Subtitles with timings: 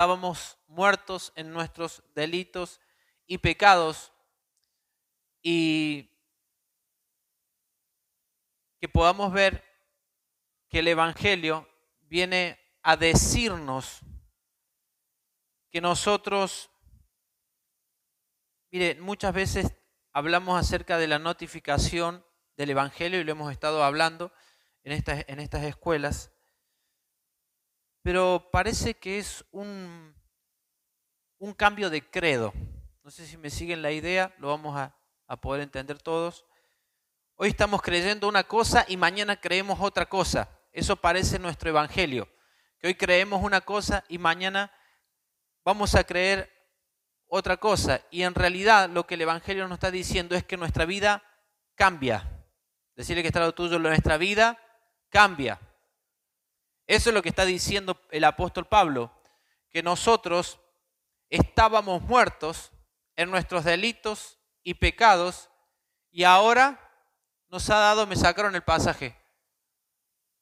[0.00, 2.80] estábamos muertos en nuestros delitos
[3.26, 4.14] y pecados
[5.42, 6.08] y
[8.80, 9.62] que podamos ver
[10.70, 11.68] que el Evangelio
[12.00, 14.00] viene a decirnos
[15.70, 16.70] que nosotros,
[18.70, 19.76] mire, muchas veces
[20.14, 22.24] hablamos acerca de la notificación
[22.56, 24.32] del Evangelio y lo hemos estado hablando
[24.82, 26.32] en estas, en estas escuelas,
[28.02, 30.14] pero parece que es un,
[31.38, 32.52] un cambio de credo.
[33.02, 34.94] No sé si me siguen la idea, lo vamos a,
[35.26, 36.44] a poder entender todos.
[37.36, 40.48] Hoy estamos creyendo una cosa y mañana creemos otra cosa.
[40.72, 42.28] Eso parece nuestro evangelio.
[42.78, 44.72] Que hoy creemos una cosa y mañana
[45.64, 46.50] vamos a creer
[47.26, 48.02] otra cosa.
[48.10, 51.22] Y en realidad lo que el evangelio nos está diciendo es que nuestra vida
[51.74, 52.46] cambia.
[52.96, 54.58] Decirle que está lo tuyo, nuestra vida
[55.08, 55.58] cambia.
[56.90, 59.12] Eso es lo que está diciendo el apóstol Pablo,
[59.70, 60.58] que nosotros
[61.28, 62.72] estábamos muertos
[63.14, 65.50] en nuestros delitos y pecados
[66.10, 66.80] y ahora
[67.46, 69.16] nos ha dado, me sacaron el pasaje.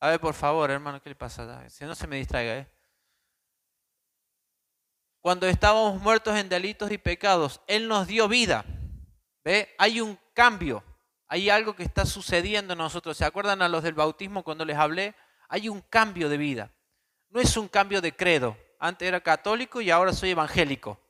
[0.00, 1.69] A ver, por favor, hermano, ¿qué le pasa?
[1.69, 2.73] Si no se me distraiga, ¿eh?
[5.20, 8.64] Cuando estábamos muertos en delitos y pecados, Él nos dio vida.
[9.45, 9.75] ¿Ve?
[9.77, 10.83] Hay un cambio.
[11.27, 13.19] Hay algo que está sucediendo en nosotros.
[13.19, 15.14] ¿Se acuerdan a los del bautismo cuando les hablé?
[15.49, 16.71] Hay un cambio de vida.
[17.31, 18.57] No es un cambio de credo.
[18.79, 21.01] Antes era católico y ahora soy evangélico.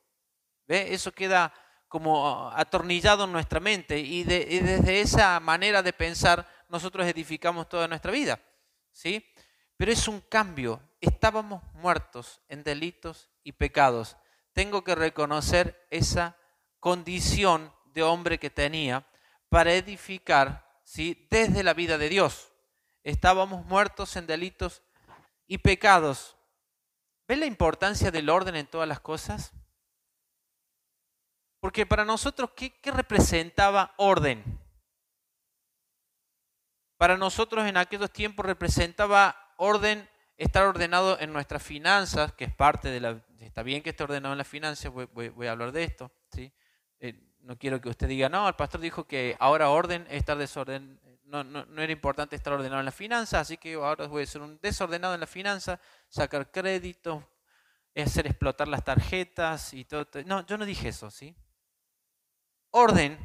[0.66, 0.94] ¿Ve?
[0.94, 1.52] Eso queda
[1.88, 8.12] como atornillado en nuestra mente y, desde esa manera de pensar nosotros edificamos toda nuestra
[8.12, 8.40] vida.
[8.92, 9.24] ¿sí?
[9.76, 10.80] Pero es un cambio.
[11.00, 14.16] Estábamos muertos en delitos y pecados.
[14.52, 16.36] Tengo que reconocer esa
[16.80, 19.06] condición de hombre que tenía
[19.48, 21.26] para edificar ¿sí?
[21.30, 22.47] desde la vida de Dios.
[23.08, 24.82] Estábamos muertos en delitos
[25.46, 26.36] y pecados.
[27.26, 29.54] ¿Ves la importancia del orden en todas las cosas?
[31.58, 34.44] Porque para nosotros, ¿qué, representaba orden?
[36.98, 42.90] Para nosotros en aquellos tiempos representaba orden estar ordenado en nuestras finanzas, que es parte
[42.90, 43.24] de la...
[43.40, 46.12] Está bien que esté ordenado en las finanzas, voy, a hablar de esto.
[46.30, 46.52] ¿sí?
[47.00, 50.36] Eh, no quiero que usted diga, no, el pastor dijo que ahora orden es estar
[50.36, 51.00] desorden.
[51.28, 54.40] No, no, era importante estar ordenado en las finanzas, así que ahora voy a ser
[54.40, 55.78] un desordenado en las finanzas,
[56.08, 57.22] sacar créditos,
[57.94, 60.06] hacer explotar las tarjetas y todo.
[60.24, 61.36] No, yo no dije eso, ¿sí?
[62.70, 63.18] orden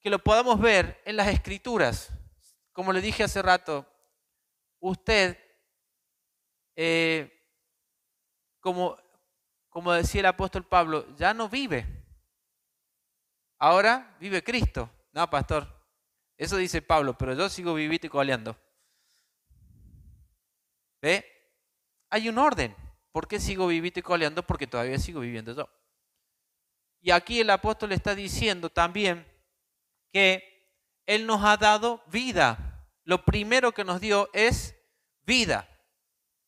[0.00, 2.10] que lo podamos ver en las escrituras.
[2.72, 3.86] Como le dije hace rato,
[4.78, 5.36] usted,
[6.76, 7.32] eh,
[8.60, 8.96] como,
[9.68, 11.86] como decía el apóstol Pablo, ya no vive.
[13.58, 14.88] Ahora vive Cristo.
[15.12, 15.77] No, pastor.
[16.38, 18.56] Eso dice Pablo, pero yo sigo viviendo y coleando.
[21.02, 21.26] ¿Ve?
[22.10, 22.74] Hay un orden.
[23.10, 24.46] ¿Por qué sigo viviendo y coleando?
[24.46, 25.68] Porque todavía sigo viviendo yo.
[27.00, 29.26] Y aquí el apóstol está diciendo también
[30.12, 30.70] que
[31.06, 32.88] Él nos ha dado vida.
[33.02, 34.76] Lo primero que nos dio es
[35.22, 35.68] vida,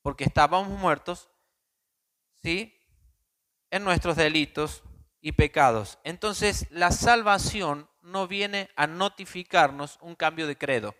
[0.02, 1.28] porque estábamos muertos,
[2.42, 2.78] ¿sí?
[3.70, 4.84] En nuestros delitos
[5.20, 5.98] y pecados.
[6.04, 10.94] Entonces, la salvación no viene a notificarnos un cambio de credo.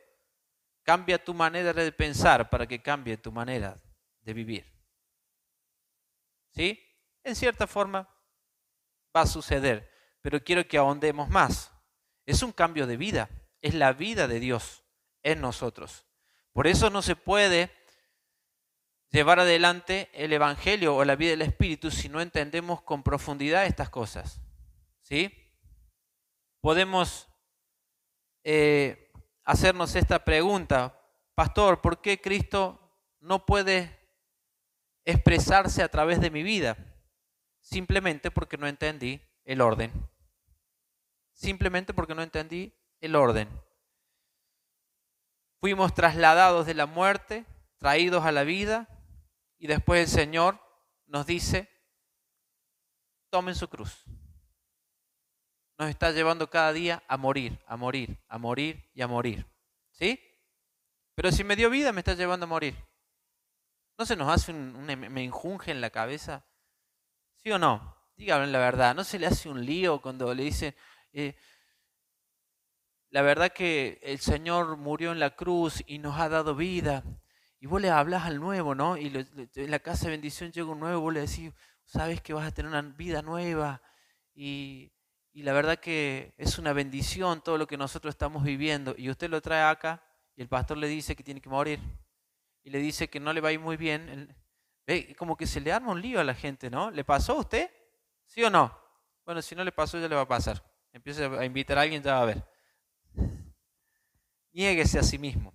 [0.83, 3.77] Cambia tu manera de pensar para que cambie tu manera
[4.23, 4.67] de vivir.
[6.55, 6.83] ¿Sí?
[7.23, 8.09] En cierta forma,
[9.15, 9.91] va a suceder,
[10.21, 11.71] pero quiero que ahondemos más.
[12.27, 13.29] Es un cambio de vida,
[13.61, 14.85] es la vida de Dios
[15.23, 16.07] en nosotros.
[16.53, 17.71] Por eso no se puede
[19.11, 23.91] llevar adelante el Evangelio o la vida del Espíritu si no entendemos con profundidad estas
[23.91, 24.41] cosas.
[25.03, 25.40] ¿Sí?
[26.61, 27.29] Podemos
[28.45, 29.13] eh,
[29.45, 30.97] hacernos esta pregunta,
[31.35, 32.79] Pastor, ¿por qué Cristo
[33.21, 33.99] no puede
[35.05, 36.77] expresarse a través de mi vida?
[37.61, 39.93] simplemente porque no entendí el orden.
[41.33, 43.49] Simplemente porque no entendí el orden.
[45.61, 47.47] Fuimos trasladados de la muerte,
[47.79, 48.89] traídos a la vida,
[49.59, 50.61] y después el Señor
[51.07, 51.69] nos dice,
[53.31, 54.05] tomen su cruz.
[55.81, 59.47] Nos está llevando cada día a morir, a morir, a morir y a morir.
[59.93, 60.21] ¿Sí?
[61.15, 62.77] Pero si me dio vida, me está llevando a morir.
[63.97, 66.45] ¿No se nos hace un, un me enjunge en la cabeza?
[67.37, 67.97] ¿Sí o no?
[68.15, 68.95] Díganme la verdad.
[68.95, 70.77] ¿No se le hace un lío cuando le dicen,
[71.15, 71.35] eh,
[73.09, 77.05] la verdad que el Señor murió en la cruz y nos ha dado vida?
[77.59, 78.99] Y vos le hablas al nuevo, ¿no?
[78.99, 81.55] Y en la casa de bendición llega un nuevo, vos le decís,
[81.87, 83.81] sabes que vas a tener una vida nueva.
[84.35, 84.93] Y,
[85.33, 88.95] y la verdad que es una bendición todo lo que nosotros estamos viviendo.
[88.97, 90.03] Y usted lo trae acá
[90.35, 91.81] y el pastor le dice que tiene que morir.
[92.63, 94.37] Y le dice que no le va a ir muy bien.
[95.17, 96.91] Como que se le arma un lío a la gente, ¿no?
[96.91, 97.71] ¿Le pasó a usted?
[98.27, 98.77] ¿Sí o no?
[99.25, 100.63] Bueno, si no le pasó, ya le va a pasar.
[100.93, 102.45] Empieza a invitar a alguien, ya va a ver.
[104.53, 105.55] Niéguese a sí mismo.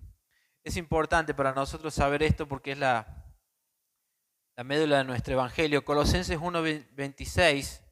[0.64, 3.24] Es importante para nosotros saber esto porque es la,
[4.56, 5.84] la médula de nuestro evangelio.
[5.84, 7.85] Colosenses 1.26,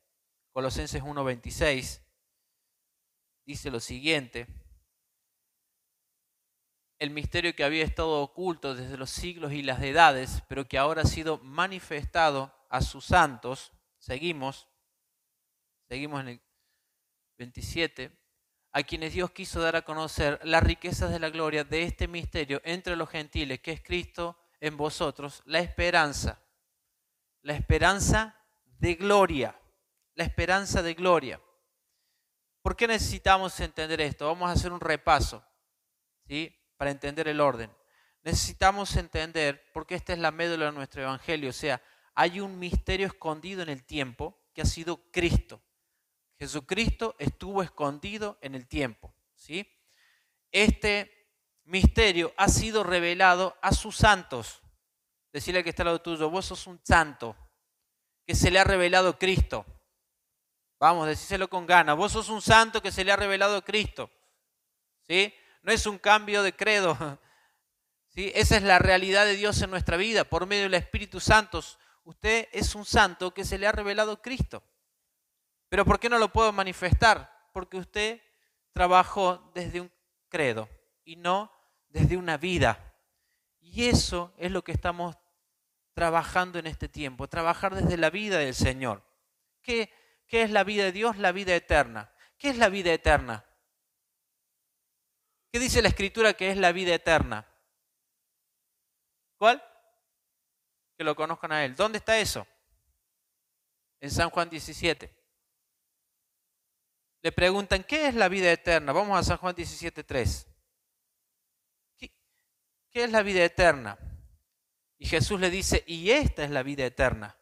[0.54, 2.00] Colosenses 1.26
[3.44, 4.46] dice lo siguiente.
[7.00, 11.02] El misterio que había estado oculto desde los siglos y las edades, pero que ahora
[11.02, 13.72] ha sido manifestado a sus santos.
[13.98, 14.68] Seguimos,
[15.88, 16.40] seguimos en el
[17.36, 18.16] 27
[18.70, 22.60] a quienes Dios quiso dar a conocer las riquezas de la gloria de este misterio
[22.64, 26.40] entre los gentiles, que es Cristo en vosotros, la esperanza,
[27.42, 28.40] la esperanza
[28.78, 29.60] de gloria,
[30.14, 31.40] la esperanza de gloria.
[32.62, 34.26] ¿Por qué necesitamos entender esto?
[34.26, 35.44] Vamos a hacer un repaso,
[36.26, 36.56] ¿sí?
[36.76, 37.70] Para entender el orden.
[38.22, 41.82] Necesitamos entender, porque esta es la médula de nuestro evangelio, o sea,
[42.14, 45.62] hay un misterio escondido en el tiempo que ha sido Cristo.
[46.38, 49.14] Jesucristo estuvo escondido en el tiempo.
[49.34, 49.68] ¿sí?
[50.50, 51.10] Este
[51.64, 54.62] misterio ha sido revelado a sus santos.
[55.32, 57.36] Decirle que está al lado tuyo, vos sos un santo
[58.26, 59.66] que se le ha revelado Cristo.
[60.78, 61.96] Vamos, decíselo con ganas.
[61.96, 64.10] Vos sos un santo que se le ha revelado Cristo.
[65.06, 65.32] ¿Sí?
[65.62, 66.96] No es un cambio de credo.
[68.08, 68.30] ¿Sí?
[68.34, 70.24] Esa es la realidad de Dios en nuestra vida.
[70.24, 71.62] Por medio del Espíritu Santo,
[72.04, 74.62] usted es un santo que se le ha revelado Cristo.
[75.68, 77.48] Pero ¿por qué no lo puedo manifestar?
[77.52, 78.20] Porque usted
[78.72, 79.90] trabajó desde un
[80.28, 80.68] credo
[81.04, 81.50] y no
[81.88, 82.94] desde una vida.
[83.60, 85.16] Y eso es lo que estamos
[85.94, 89.02] trabajando en este tiempo, trabajar desde la vida del Señor.
[89.62, 89.90] ¿Qué,
[90.26, 91.16] qué es la vida de Dios?
[91.18, 92.12] La vida eterna.
[92.38, 93.44] ¿Qué es la vida eterna?
[95.52, 97.46] ¿Qué dice la Escritura que es la vida eterna?
[99.36, 99.62] ¿Cuál?
[100.96, 101.76] Que lo conozcan a Él.
[101.76, 102.46] ¿Dónde está eso?
[104.00, 105.24] En San Juan 17
[107.24, 108.92] le preguntan, ¿qué es la vida eterna?
[108.92, 110.46] Vamos a San Juan 17.3.
[111.96, 112.12] ¿Qué,
[112.90, 113.98] ¿Qué es la vida eterna?
[114.98, 117.34] Y Jesús le dice, y esta es la vida eterna.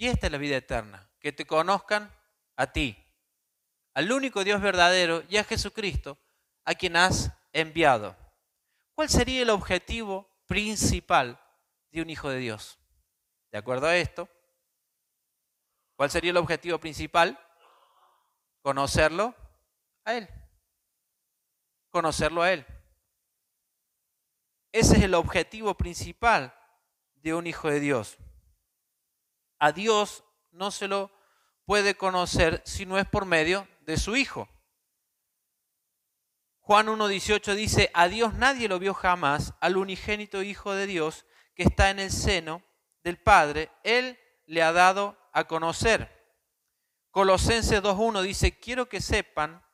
[0.00, 2.10] Y esta es la vida eterna, que te conozcan
[2.56, 2.96] a ti,
[3.92, 6.16] al único Dios verdadero y a Jesucristo,
[6.64, 8.16] a quien has enviado.
[8.94, 11.38] ¿Cuál sería el objetivo principal
[11.90, 12.78] de un hijo de Dios?
[13.52, 14.26] De acuerdo a esto,
[15.96, 17.38] ¿Cuál sería el objetivo principal?
[18.62, 19.34] Conocerlo
[20.06, 20.26] a Él.
[21.90, 22.64] Conocerlo a Él.
[24.72, 26.54] Ese es el objetivo principal
[27.16, 28.16] de un hijo de Dios.
[29.60, 31.12] A Dios no se lo
[31.64, 34.48] puede conocer si no es por medio de su Hijo.
[36.58, 41.64] Juan 1.18 dice, a Dios nadie lo vio jamás, al unigénito Hijo de Dios que
[41.64, 42.62] está en el seno
[43.02, 46.08] del Padre, Él le ha dado a conocer.
[47.10, 49.64] Colosenses 2.1 dice, quiero que sepan,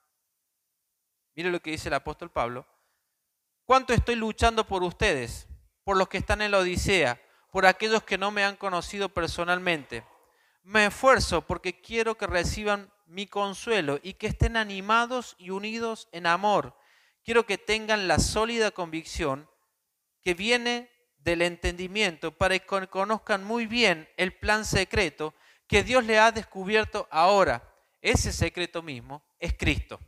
[1.34, 2.66] mire lo que dice el apóstol Pablo,
[3.64, 5.46] cuánto estoy luchando por ustedes,
[5.84, 7.20] por los que están en la Odisea,
[7.56, 10.04] por aquellos que no me han conocido personalmente.
[10.62, 16.26] Me esfuerzo porque quiero que reciban mi consuelo y que estén animados y unidos en
[16.26, 16.76] amor.
[17.24, 19.48] Quiero que tengan la sólida convicción
[20.22, 25.32] que viene del entendimiento para que conozcan muy bien el plan secreto
[25.66, 27.75] que Dios le ha descubierto ahora.
[28.02, 29.98] Ese secreto mismo es Cristo.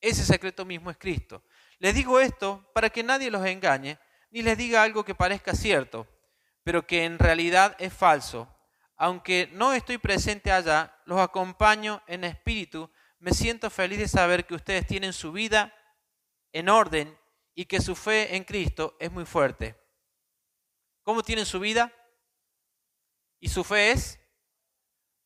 [0.00, 1.42] Ese secreto mismo es Cristo.
[1.80, 3.98] Les digo esto para que nadie los engañe,
[4.30, 6.06] ni les diga algo que parezca cierto,
[6.70, 8.46] pero que en realidad es falso.
[8.94, 14.54] Aunque no estoy presente allá, los acompaño en espíritu, me siento feliz de saber que
[14.54, 15.74] ustedes tienen su vida
[16.52, 17.18] en orden
[17.56, 19.74] y que su fe en Cristo es muy fuerte.
[21.02, 21.92] ¿Cómo tienen su vida?
[23.40, 24.20] ¿Y su fe es?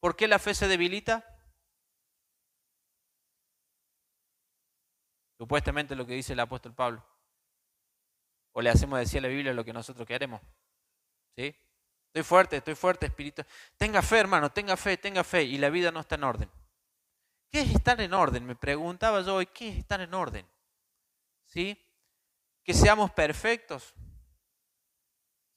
[0.00, 1.26] ¿Por qué la fe se debilita?
[5.36, 7.06] Supuestamente lo que dice el apóstol Pablo.
[8.52, 10.40] O le hacemos decir a la Biblia lo que nosotros queremos.
[11.36, 11.54] ¿Sí?
[12.06, 13.42] Estoy fuerte, estoy fuerte, espíritu.
[13.76, 15.42] Tenga fe, hermano, tenga fe, tenga fe.
[15.42, 16.50] Y la vida no está en orden.
[17.50, 18.44] ¿Qué es estar en orden?
[18.44, 20.46] Me preguntaba yo hoy, ¿qué es estar en orden?
[21.46, 21.80] ¿Sí?
[22.62, 23.94] Que seamos perfectos.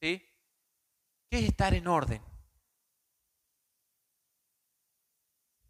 [0.02, 0.24] ¿Sí?
[1.30, 2.22] ¿Qué es estar en orden?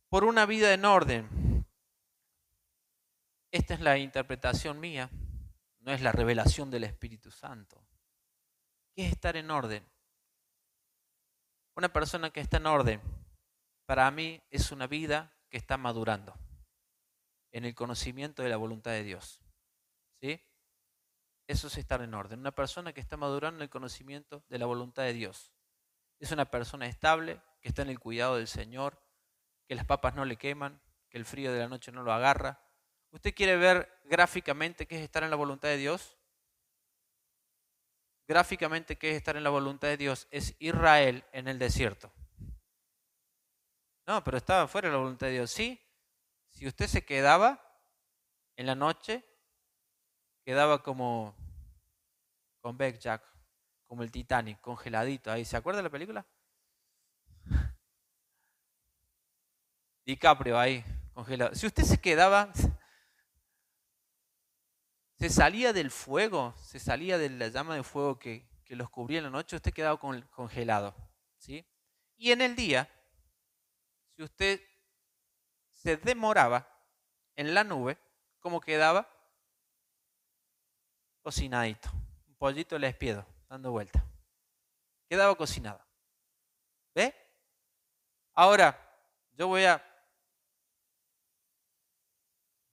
[0.09, 1.65] por una vida en orden.
[3.51, 5.09] Esta es la interpretación mía,
[5.79, 7.85] no es la revelación del Espíritu Santo.
[8.95, 9.87] ¿Qué es estar en orden?
[11.77, 12.99] Una persona que está en orden,
[13.85, 16.33] para mí, es una vida que está madurando
[17.51, 19.39] en el conocimiento de la voluntad de Dios.
[20.19, 20.41] ¿Sí?
[21.45, 22.39] Eso es estar en orden.
[22.39, 25.53] Una persona que está madurando en el conocimiento de la voluntad de Dios.
[26.19, 28.99] Es una persona estable, que está en el cuidado del Señor,
[29.67, 30.81] que las papas no le queman,
[31.11, 32.59] que el frío de la noche no lo agarra.
[33.11, 36.16] ¿Usted quiere ver gráficamente qué es estar en la voluntad de Dios?
[38.27, 42.11] Gráficamente qué es estar en la voluntad de Dios es Israel en el desierto.
[44.05, 45.51] No, pero estaba fuera de la voluntad de Dios.
[45.51, 45.81] Sí,
[46.49, 47.61] si usted se quedaba
[48.57, 49.23] en la noche,
[50.43, 51.35] quedaba como
[52.59, 53.23] con Beck Jack,
[53.85, 55.45] como el Titanic, congeladito ahí.
[55.45, 56.25] ¿Se acuerda de la película?
[60.05, 61.55] DiCaprio ahí, congelado.
[61.55, 62.51] Si usted se quedaba,
[65.19, 69.25] se salía del fuego, se salía de la llama de fuego que, los cubría en
[69.25, 70.93] la noche, usted quedaba congelado.
[71.37, 71.65] ¿sí?
[72.17, 72.89] Y en el día,
[74.15, 74.61] si usted
[75.71, 76.67] se demoraba
[77.35, 77.97] en la nube,
[78.39, 79.09] ¿cómo quedaba?
[81.27, 81.89] cocinadito.
[82.25, 84.01] Un pollito les espiedo, dando vuelta.
[85.09, 85.85] Quedaba cocinado.
[86.95, 87.13] ¿Ve?
[88.33, 88.79] Ahora,
[89.33, 89.83] yo voy a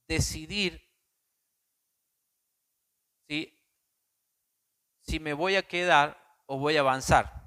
[0.07, 0.81] decidir
[3.27, 3.53] si,
[5.05, 7.45] si me voy a quedar o voy a avanzar.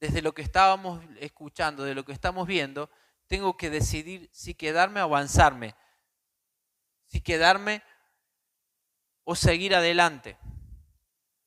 [0.00, 2.90] Desde lo que estábamos escuchando, de lo que estamos viendo,
[3.26, 5.74] tengo que decidir si quedarme o avanzarme.
[7.06, 7.82] Si quedarme
[9.24, 10.38] o seguir adelante.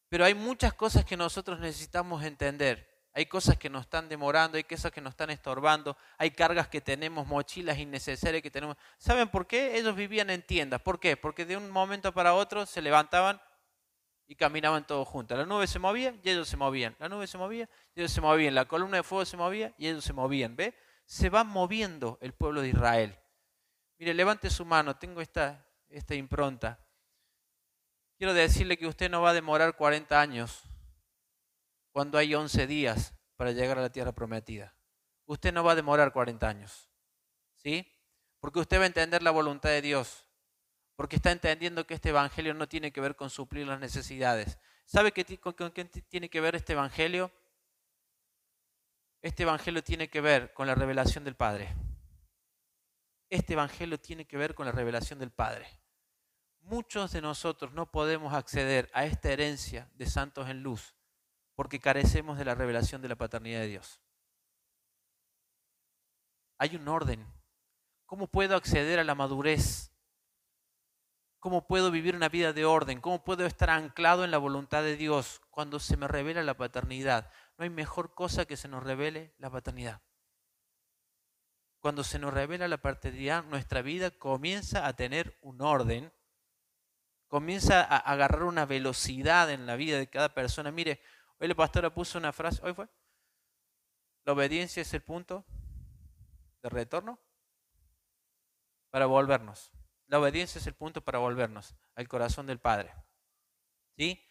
[0.10, 2.90] Pero hay muchas cosas que nosotros necesitamos entender.
[3.14, 6.82] Hay cosas que nos están demorando, hay cosas que nos están estorbando, hay cargas que
[6.82, 8.78] tenemos, mochilas innecesarias que tenemos.
[8.98, 9.78] ¿Saben por qué?
[9.78, 10.82] Ellos vivían en tiendas.
[10.82, 11.18] ¿Por qué?
[11.18, 13.42] Porque de un momento para otro se levantaban
[14.32, 15.38] y caminaban todos juntos.
[15.38, 16.96] La nube se movía y ellos se movían.
[17.00, 18.56] La nube se movía y ellos se movían.
[18.56, 20.56] La columna de fuego se movía y ellos se movían.
[20.56, 20.74] ¿Ve?
[21.04, 23.20] Se va moviendo el pueblo de Israel.
[24.00, 26.80] Mire, levante su mano, tengo esta, esta impronta.
[28.18, 30.64] Quiero decirle que usted no va a demorar 40 años
[31.92, 34.74] cuando hay 11 días para llegar a la tierra prometida.
[35.26, 36.90] Usted no va a demorar 40 años.
[37.58, 37.86] ¿Sí?
[38.40, 40.26] Porque usted va a entender la voluntad de Dios.
[40.96, 44.60] Porque está entendiendo que este evangelio no tiene que ver con suplir las necesidades.
[44.86, 47.32] ¿Sabe qué, con qué tiene que ver este evangelio?
[49.22, 51.74] Este evangelio tiene que ver con la revelación del Padre.
[53.30, 55.82] Este evangelio tiene que ver con la revelación del Padre
[56.62, 60.96] muchos de nosotros no podemos acceder a esta herencia de santos en luz
[61.56, 64.00] porque carecemos de la revelación de la paternidad de Dios.
[66.58, 67.26] Hay un orden.
[68.06, 69.91] ¿Cómo puedo acceder a la madurez?
[71.42, 73.02] ¿Cómo puedo vivir una vida de orden?
[73.02, 77.30] ¿Cómo puedo estar anclado en la voluntad de Dios cuando se me revela la paternidad?
[77.58, 80.02] No hay mejor cosa que se nos revele la paternidad.
[81.82, 86.14] Cuando se nos revela la paternidad, nuestra vida comienza a tener un orden
[87.32, 90.70] comienza a agarrar una velocidad en la vida de cada persona.
[90.70, 91.02] Mire,
[91.40, 92.90] hoy la pastora puso una frase, hoy fue,
[94.26, 95.46] la obediencia es el punto
[96.62, 97.18] de retorno
[98.90, 99.72] para volvernos.
[100.12, 102.94] La obediencia es el punto para volvernos al corazón del Padre.
[103.96, 104.22] ¿Sí?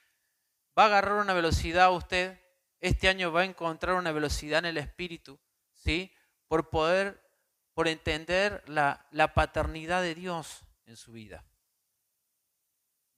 [0.78, 2.38] Va a agarrar una velocidad usted,
[2.80, 5.40] este año va a encontrar una velocidad en el espíritu,
[5.72, 6.14] ¿sí?
[6.48, 7.26] Por poder,
[7.72, 11.46] por entender la, paternidad de Dios en su vida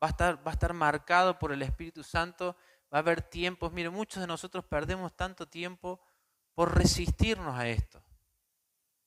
[0.00, 2.56] va a estar, va a estar marcado por el Espíritu Santo,
[2.92, 6.00] va a haber tiempos, mire, muchos de nosotros perdemos tanto tiempo
[6.54, 8.04] por resistirnos a esto,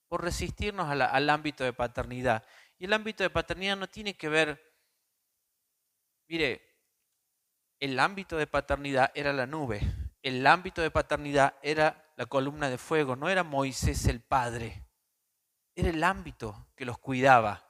[0.09, 2.43] por resistirnos al ámbito de paternidad.
[2.77, 4.61] Y el ámbito de paternidad no tiene que ver,
[6.27, 6.61] mire,
[7.79, 9.81] el ámbito de paternidad era la nube,
[10.21, 14.87] el ámbito de paternidad era la columna de fuego, no era Moisés el padre,
[15.75, 17.63] era el ámbito que los cuidaba,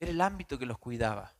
[0.00, 1.34] era el ámbito que los cuidaba.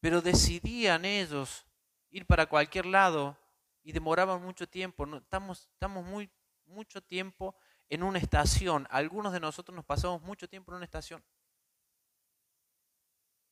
[0.00, 1.66] Pero decidían ellos
[2.10, 3.36] ir para cualquier lado
[3.82, 5.06] y demoraban mucho tiempo.
[5.16, 6.30] estamos, estamos muy,
[6.66, 7.54] mucho tiempo
[7.88, 8.86] en una estación.
[8.90, 11.22] Algunos de nosotros nos pasamos mucho tiempo en una estación.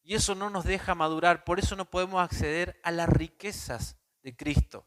[0.02, 1.45] Y eso no nos deja madurar.
[1.45, 4.87] Por eso no podemos acceder a las riquezas de Cristo.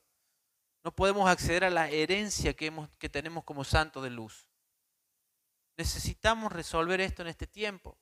[0.84, 4.48] No podemos acceder a la herencia que, tenemos como santo de luz.
[5.78, 7.98] Necesitamos resolver esto en este tiempo.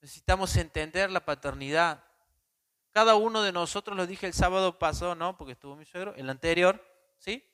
[0.00, 2.04] Necesitamos entender la paternidad.
[2.90, 5.36] Cada uno de nosotros, lo dije el sábado pasado, ¿no?
[5.36, 6.84] Porque estuvo mi suegro, el anterior,
[7.18, 7.46] ¿sí?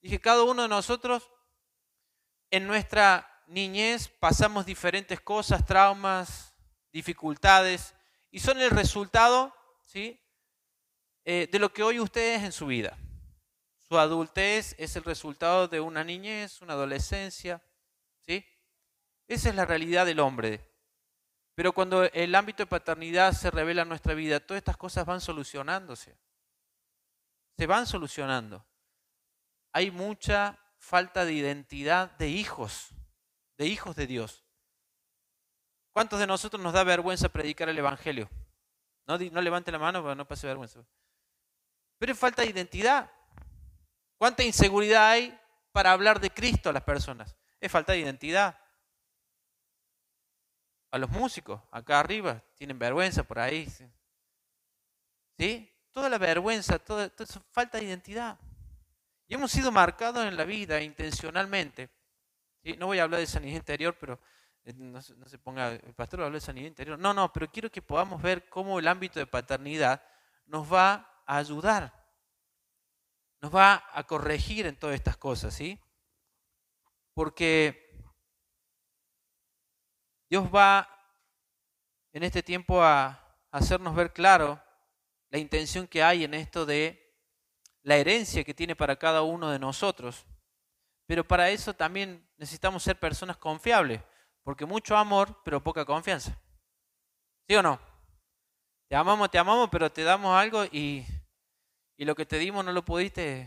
[0.00, 1.28] Dije, cada uno de nosotros
[2.50, 6.54] en nuestra niñez pasamos diferentes cosas, traumas,
[6.92, 7.94] dificultades,
[8.30, 9.54] y son el resultado,
[9.84, 10.20] ¿sí?
[11.24, 12.96] Eh, de lo que hoy usted es en su vida.
[13.78, 17.62] Su adultez es el resultado de una niñez, una adolescencia,
[18.20, 18.44] ¿sí?
[19.26, 20.60] Esa es la realidad del hombre.
[21.54, 25.20] Pero cuando el ámbito de paternidad se revela en nuestra vida, todas estas cosas van
[25.20, 26.16] solucionándose.
[27.56, 28.64] Se van solucionando.
[29.72, 32.90] Hay mucha falta de identidad de hijos,
[33.56, 34.44] de hijos de Dios.
[35.98, 38.30] ¿Cuántos de nosotros nos da vergüenza predicar el Evangelio?
[39.04, 40.78] No, no levante la mano para no pase vergüenza.
[41.98, 43.10] Pero es falta de identidad.
[44.16, 45.36] ¿Cuánta inseguridad hay
[45.72, 47.34] para hablar de Cristo a las personas?
[47.60, 48.56] Es falta de identidad.
[50.92, 53.68] A los músicos, acá arriba, tienen vergüenza por ahí.
[55.36, 55.68] ¿Sí?
[55.90, 57.10] Toda la vergüenza, toda,
[57.50, 58.38] falta de identidad.
[59.26, 61.90] Y hemos sido marcados en la vida intencionalmente.
[62.78, 64.20] No voy a hablar de sanidad interior, pero
[64.68, 66.98] eh, no, se ponga, el pastor hablar de sanidad interior.
[66.98, 70.02] No, no, pero quiero que podamos ver cómo el ámbito de paternidad
[70.44, 71.94] nos va a ayudar,
[73.40, 75.80] nos va a corregir en todas estas cosas, ¿sí?
[77.14, 77.88] Porque
[80.28, 80.86] Dios va
[82.12, 83.18] en este tiempo a
[83.50, 84.62] hacernos ver claro
[85.30, 87.16] la intención que hay en esto de
[87.84, 90.26] la herencia que tiene para cada uno de nosotros.
[91.06, 94.02] Pero para eso también necesitamos ser personas confiables,
[94.48, 96.40] porque mucho amor, pero poca confianza.
[97.46, 97.78] ¿Sí o no?
[98.88, 101.04] Te amamos, te amamos, pero te damos algo y,
[101.98, 103.46] y lo que te dimos no lo pudiste.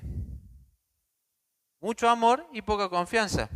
[1.82, 3.50] Mucho amor y poca confianza.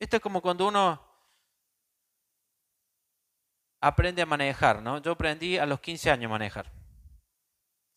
[0.00, 1.00] Esto es como cuando uno
[3.80, 5.00] aprende a manejar, ¿no?
[5.00, 6.72] Yo aprendí a los 15 años a manejar.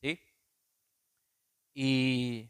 [0.04, 0.22] ¿Sí?
[1.74, 2.48] Y,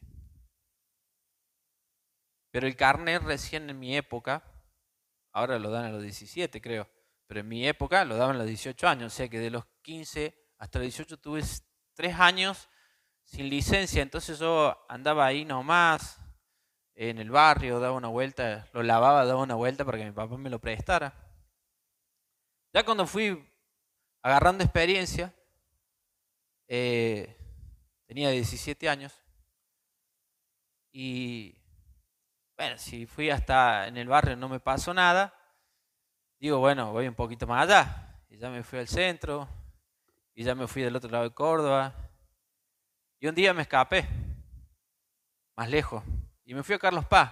[2.52, 4.44] pero el carnet recién en mi época,
[5.34, 6.90] ahora lo dan a los 17 creo,
[7.28, 9.66] pero en mi época lo daban a los 18 años, o sea que de los
[9.82, 11.44] 15 hasta los 18 tuve
[11.96, 12.70] 3 años
[13.26, 16.20] sin licencia, entonces yo andaba ahí nomás,
[16.96, 20.38] en el barrio, daba una vuelta, lo lavaba, daba una vuelta para que mi papá
[20.38, 21.14] me lo prestara.
[22.72, 23.44] Ya cuando fui
[24.22, 25.34] agarrando experiencia,
[26.68, 27.36] eh,
[28.14, 29.12] Tenía 17 años.
[30.92, 31.56] Y
[32.58, 35.34] bueno, si fui hasta en el barrio no me pasó nada,
[36.40, 38.22] digo, bueno, voy un poquito más allá.
[38.30, 39.48] Y ya me fui al centro,
[40.34, 41.94] y ya me fui del otro lado de Córdoba.
[43.20, 44.08] Y un día me escapé,
[45.56, 46.04] más lejos,
[46.44, 47.32] y me fui a Carlos Paz.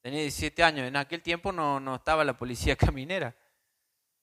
[0.00, 3.36] Tenía 17 años, en aquel tiempo no, no estaba la policía caminera.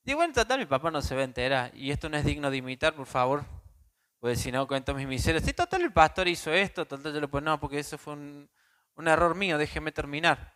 [0.04, 2.52] Digo, bueno, total, mi papá no se va a enterar, y esto no es digno
[2.52, 3.46] de imitar, por favor,
[4.20, 5.44] pues si no cuento mis miserias.
[5.44, 8.50] Sí, total, el pastor hizo esto, total, yo le pues no, porque eso fue un,
[9.00, 10.54] un error mío, déjeme terminar.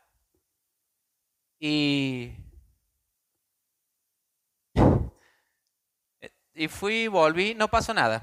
[1.60, 2.34] Y,
[6.54, 8.22] y fui, volví, no pasó nada.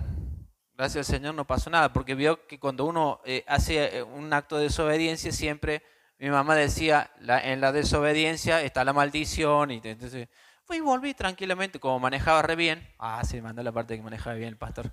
[0.74, 4.30] Gracias al Señor no pasó nada, porque vio que cuando uno eh, hace eh, un
[4.34, 5.82] acto de desobediencia, siempre
[6.18, 9.70] mi mamá decía, en la desobediencia está la maldición.
[9.70, 10.28] Y entonces
[10.64, 12.86] fui y volví tranquilamente, como manejaba re bien.
[12.98, 14.92] Ah, sí, mandó la parte que manejaba bien el pastor.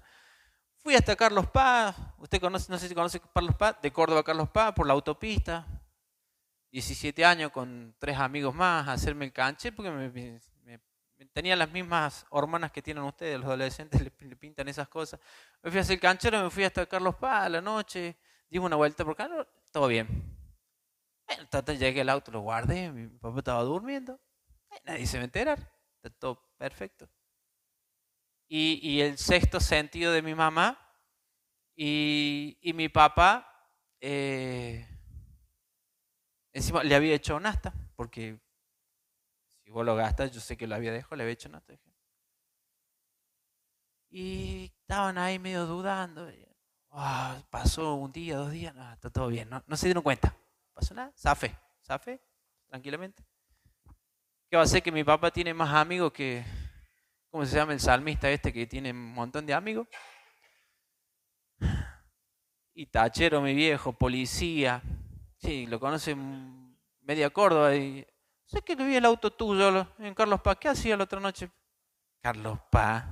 [0.87, 4.23] Fui hasta Carlos Paz, usted conoce, no sé si conoce Carlos Paz, de Córdoba a
[4.23, 5.67] Carlos Paz, por la autopista.
[6.71, 10.39] 17 años con tres amigos más a hacerme el canche, porque
[11.33, 15.19] tenía las mismas hormonas que tienen ustedes, los adolescentes le, pintan esas cosas.
[15.61, 18.15] Me fui a hacer el canchero, me fui hasta Carlos Paz a la noche,
[18.49, 19.29] di una vuelta por acá,
[19.73, 20.07] todo bien.
[21.77, 24.21] Llegué al auto, lo guardé, mi papá estaba durmiendo,
[24.85, 25.69] nadie se va a enterar,
[26.17, 27.09] todo perfecto
[28.47, 30.79] y, el sexto sentido de mi mamá.
[31.75, 33.47] Y, mi papá
[33.99, 34.87] eh,
[36.53, 38.39] encima le había hecho un asta, porque
[39.63, 41.73] si vos lo gastas, yo sé que lo había dejado, le había hecho un asta.
[44.09, 46.31] Y estaban ahí medio dudando.
[46.91, 50.35] Ah, pasó un día, dos días, no, está todo bien, no, no se dieron cuenta.
[50.73, 52.19] Pasó nada, safe, safe,
[52.67, 53.23] tranquilamente.
[54.49, 56.45] ¿Qué va a ser que mi papá tiene más amigos que,
[57.37, 59.87] ¿Cómo se llama el salmista este que tiene un montón de amigos?
[62.73, 64.81] Y tachero, mi viejo, policía.
[65.37, 67.75] Sí, lo conoce media Córdoba.
[67.75, 68.07] Y
[68.47, 70.57] sé que vi el auto tuyo en Carlos Paz.
[70.59, 71.51] ¿Qué hacía la otra noche?
[72.23, 73.05] Carlos Paz.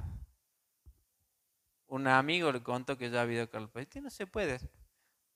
[1.86, 3.86] Un amigo le contó que ya había Carlos Paz.
[4.02, 4.60] no se puede.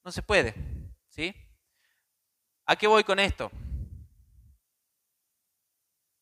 [0.04, 0.56] No se puede.
[1.10, 1.36] ¿Sí?
[2.66, 3.52] ¿A qué voy con esto?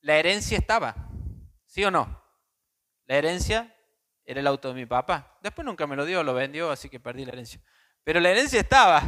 [0.01, 1.09] La herencia estaba.
[1.65, 2.26] ¿Sí o no?
[3.07, 3.73] La herencia
[4.23, 5.37] era el auto de mi papá.
[5.41, 7.61] Después nunca me lo dio, lo vendió, así que perdí la herencia.
[8.03, 9.01] Pero la herencia estaba.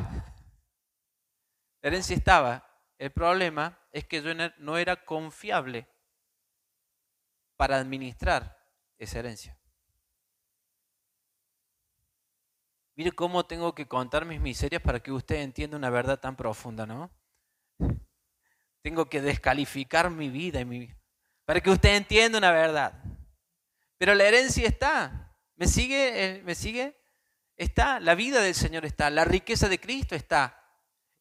[1.81, 2.65] La herencia estaba.
[2.97, 5.87] El problema es que yo no era confiable
[7.57, 8.57] para administrar
[8.97, 9.59] esa herencia.
[12.95, 16.85] Mire cómo tengo que contar mis miserias para que usted entienda una verdad tan profunda,
[16.85, 17.09] ¿no?
[18.81, 20.93] Tengo que descalificar mi vida y mi,
[21.45, 23.01] para que usted entienda una verdad.
[23.99, 25.35] Pero la herencia está.
[25.57, 26.41] ¿Me sigue?
[26.45, 26.97] ¿Me sigue?
[27.57, 27.99] Está.
[27.99, 29.09] La vida del Señor está.
[29.09, 30.65] La riqueza de Cristo está.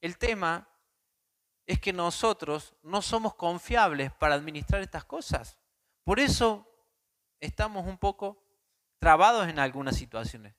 [0.00, 0.70] El tema
[1.66, 5.58] es que nosotros no somos confiables para administrar estas cosas.
[6.04, 6.66] Por eso
[7.40, 8.46] estamos un poco
[9.00, 10.54] trabados en algunas situaciones.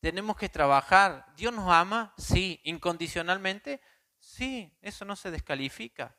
[0.00, 1.26] Tenemos que trabajar.
[1.36, 2.14] ¿Dios nos ama?
[2.16, 2.60] Sí.
[2.62, 3.80] ¿Incondicionalmente?
[4.20, 4.72] Sí.
[4.80, 6.16] Eso no se descalifica.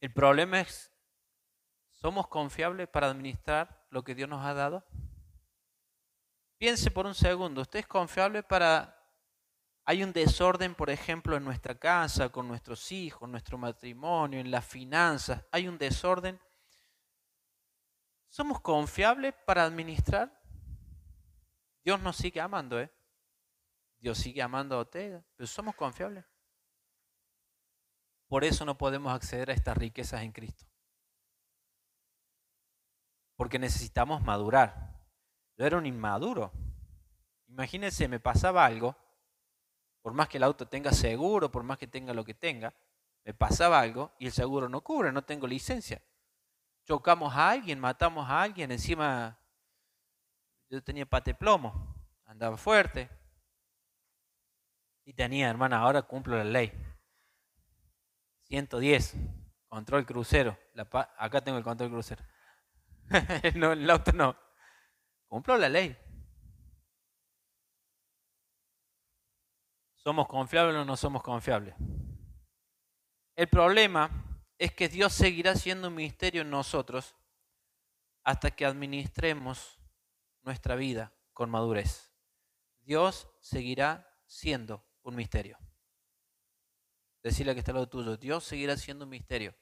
[0.00, 0.92] El problema es,
[2.00, 4.84] ¿somos confiables para administrar lo que Dios nos ha dado?
[6.58, 8.94] Piense por un segundo, ¿usted es confiable para...
[9.84, 14.66] Hay un desorden, por ejemplo, en nuestra casa, con nuestros hijos, nuestro matrimonio, en las
[14.66, 15.42] finanzas.
[15.50, 16.38] Hay un desorden.
[18.28, 20.38] ¿Somos confiables para administrar?
[21.82, 22.92] Dios nos sigue amando, ¿eh?
[23.98, 26.22] Dios sigue amando a usted, pero somos confiables.
[28.26, 30.66] Por eso no podemos acceder a estas riquezas en Cristo.
[33.38, 34.98] Porque necesitamos madurar.
[35.56, 36.52] Yo era un inmaduro.
[37.46, 38.96] Imagínense, me pasaba algo,
[40.02, 42.74] por más que el auto tenga seguro, por más que tenga lo que tenga,
[43.24, 46.02] me pasaba algo y el seguro no cubre, no tengo licencia.
[46.84, 49.38] Chocamos a alguien, matamos a alguien, encima
[50.68, 53.08] yo tenía pate plomo, andaba fuerte
[55.04, 56.72] y tenía, hermana, ahora cumplo la ley.
[58.48, 59.14] 110,
[59.68, 60.58] control crucero.
[61.16, 62.24] acá tengo el control crucero.
[63.54, 64.36] no, el auto no.
[65.26, 65.96] Cumplo la ley.
[69.96, 71.74] ¿Somos confiables o no somos confiables?
[73.36, 74.10] El problema
[74.58, 77.14] es que Dios seguirá siendo un misterio en nosotros
[78.24, 79.78] hasta que administremos
[80.42, 82.12] nuestra vida con madurez.
[82.80, 85.58] Dios seguirá siendo un misterio.
[87.22, 88.16] Decirle que está lo tuyo.
[88.16, 89.54] Dios seguirá siendo un misterio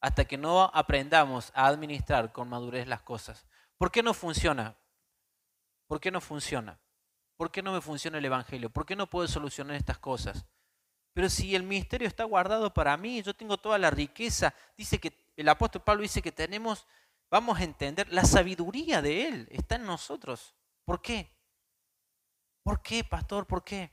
[0.00, 3.46] hasta que no aprendamos a administrar con madurez las cosas.
[3.76, 4.76] ¿Por qué no funciona?
[5.86, 6.78] ¿Por qué no funciona?
[7.36, 8.70] ¿Por qué no me funciona el Evangelio?
[8.70, 10.44] ¿Por qué no puedo solucionar estas cosas?
[11.12, 15.32] Pero si el misterio está guardado para mí, yo tengo toda la riqueza, dice que
[15.36, 16.86] el apóstol Pablo dice que tenemos,
[17.30, 20.54] vamos a entender, la sabiduría de Él está en nosotros.
[20.84, 21.34] ¿Por qué?
[22.62, 23.46] ¿Por qué, pastor?
[23.46, 23.90] ¿Por qué?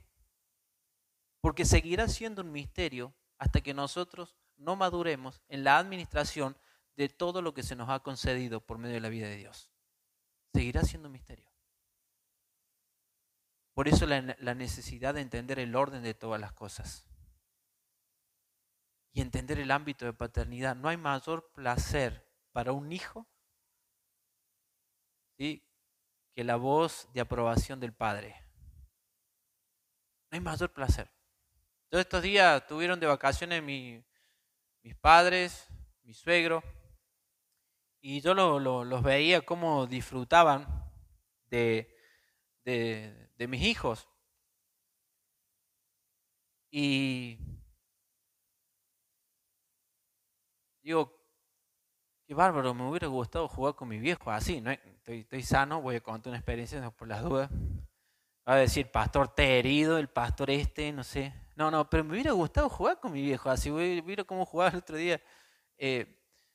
[1.47, 6.57] porque seguirá siendo un misterio hasta que nosotros no maduremos en la administración
[6.95, 9.71] de todo lo que se nos ha concedido por medio de la vida de Dios.
[10.53, 11.47] Seguirá siendo un misterio.
[13.73, 14.21] Por eso la,
[14.55, 17.05] necesidad de entender el orden de todas las cosas
[19.13, 20.75] y entender el ámbito de paternidad.
[20.75, 23.27] No hay mayor placer para un hijo
[25.37, 25.63] que
[26.43, 28.35] la voz de aprobación del padre.
[30.31, 31.11] No hay mayor placer.
[31.89, 33.61] Todos estos días tuvieron de vacaciones
[34.87, 35.67] mis padres,
[36.03, 36.63] mi suegro,
[37.99, 40.65] y yo los veía cómo disfrutaban
[41.49, 41.93] de,
[42.63, 44.07] de, mis hijos.
[46.71, 47.37] Y
[50.81, 51.13] digo,
[52.25, 54.71] qué bárbaro, me hubiera gustado jugar con mi viejo así, ¿no?
[54.71, 57.51] Estoy, estoy sano, voy a contar una experiencia por las dudas.
[58.47, 61.33] Va a decir, pastor, te he herido, el pastor este, no sé.
[61.57, 64.77] No, no, pero me hubiera gustado jugar con mi viejo, así, mira cómo jugaba el
[64.77, 65.19] otro día.
[65.79, 66.05] Eh,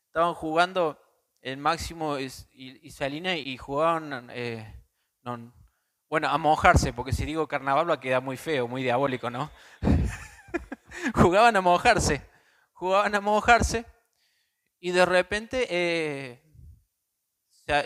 [0.07, 0.97] estaban jugando
[1.41, 2.31] el Máximo y,
[2.89, 4.81] Salina y jugaban, eh,
[6.09, 9.51] bueno, a mojarse, porque si digo carnaval va a quedar muy feo, muy diabólico, ¿no?
[11.17, 12.23] jugaban a mojarse,
[12.73, 13.85] jugaban a mojarse
[14.79, 16.41] y de repente eh,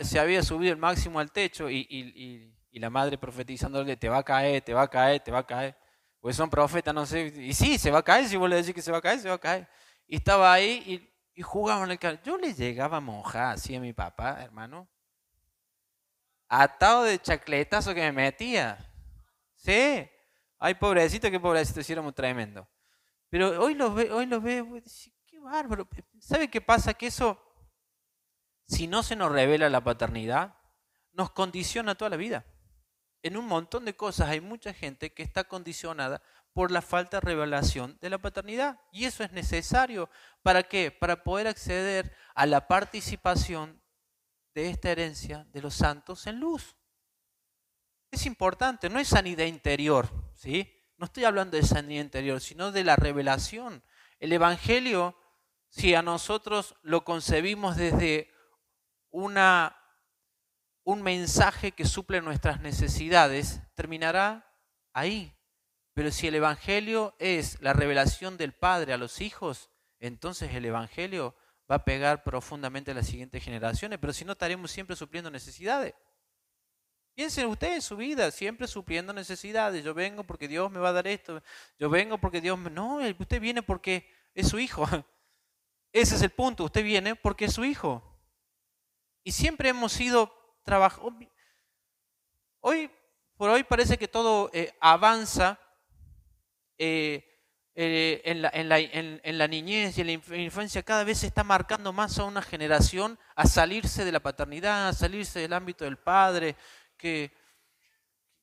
[0.03, 4.23] se, había subido el Máximo al techo y, y la madre profetizándole, te va a
[4.23, 5.86] caer, te va a caer, te va a caer
[6.27, 7.33] pues son profetas, no sé.
[7.37, 9.21] Y sí, se va a caer, si vos le decís que se va a caer,
[9.21, 9.69] se va a caer.
[10.09, 12.19] Y estaba ahí y, y jugaban el carro.
[12.25, 14.89] Yo le llegaba a mojar así a mi papá, hermano.
[16.49, 18.93] Atado de chacletazo que me metía.
[19.55, 20.11] Sí.
[20.59, 22.69] Ay, pobrecito, qué pobrecito, si éramos tremendo.
[23.29, 24.67] Pero hoy lo ve, hoy lo veo,
[25.27, 25.89] qué bárbaro.
[26.19, 26.93] ¿Sabe qué pasa?
[26.93, 27.41] Que eso,
[28.67, 30.57] si no se nos revela la paternidad,
[31.13, 32.45] nos condiciona toda la vida
[33.23, 37.27] en un montón de cosas hay mucha gente que está condicionada por la falta de
[37.27, 38.81] revelación de la paternidad.
[38.91, 40.09] Y eso es necesario.
[40.43, 40.91] ¿Para qué?
[40.91, 43.83] Para poder acceder a la participación
[44.55, 46.77] de esta herencia de los santos en luz.
[48.11, 50.73] Es importante, no es sanidad interior, ¿sí?
[50.97, 53.83] No estoy hablando de sanidad interior, sino de la revelación.
[54.19, 55.15] El Evangelio,
[55.69, 58.33] si a nosotros lo concebimos desde
[59.11, 59.77] una
[60.87, 64.49] un mensaje que suple nuestras necesidades, terminará
[64.93, 65.37] ahí.
[65.95, 69.69] Pero si el Evangelio es la revelación del Padre a los hijos,
[69.99, 71.35] entonces el Evangelio
[71.69, 75.93] va a pegar profundamente a las siguientes generaciones, pero si no estaremos siempre supliendo necesidades.
[77.17, 79.83] Piensen ustedes en su vida, siempre supliendo necesidades.
[79.83, 81.43] Yo vengo porque Dios me va a dar esto.
[81.81, 82.71] Yo vengo porque Dios me...
[82.71, 84.87] No, usted viene porque es su hijo.
[85.93, 86.63] Ese es el punto.
[86.63, 88.05] Usted viene porque es su hijo.
[89.25, 91.27] Y siempre hemos sido trabajando.
[92.61, 92.91] Hoy,
[93.37, 95.59] por hoy parece que todo eh, avanza
[96.77, 97.25] eh,
[97.75, 100.83] eh, en, la, en, la, en, la, niñez y en la infancia.
[100.83, 104.93] Cada vez se está marcando más a una generación a salirse de la paternidad, a
[104.93, 106.57] salirse del ámbito del padre.
[106.97, 107.33] Que,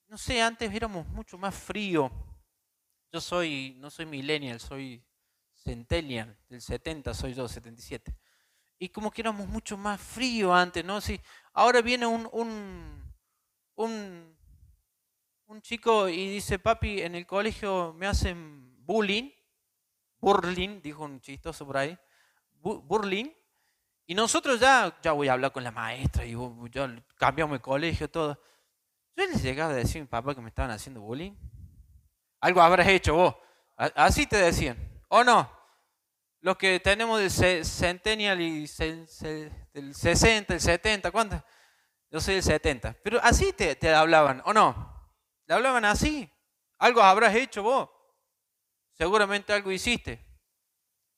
[0.07, 2.09] no sé, antes éramos mucho más frío.
[3.11, 5.03] Yo soy, no soy millennial, soy
[5.53, 8.15] centennial, del 70 soy yo, 77.
[8.79, 10.99] Y como que éramos mucho más frío antes, ¿no?
[10.99, 11.19] Sí,
[11.53, 14.35] ahora viene un, un,
[15.45, 19.31] un, chico y dice, papi, en el colegio me hacen bullying,
[20.19, 21.97] burling, dijo un chistoso por ahí,
[22.61, 23.31] burling,
[24.05, 26.35] y nosotros ya, ya voy a hablar con la maestra y
[26.71, 28.39] ya cambiamos el colegio, todo.
[29.15, 31.33] Yo les llegaba a decir a mi papá que me estaban haciendo bullying.
[32.41, 33.35] Algo habrás hecho vos.
[33.77, 34.77] Así te decían.
[35.07, 35.49] ¿O no?
[36.43, 41.41] Los que tenemos del centennial y del 60, el 70, ¿cuánto?
[42.11, 42.97] Yo soy del 70.
[43.01, 45.09] Pero así te, te hablaban, ¿o no?
[45.45, 46.29] ¿Le hablaban así?
[46.79, 47.89] Algo habrás hecho vos.
[48.91, 50.21] Seguramente algo hiciste.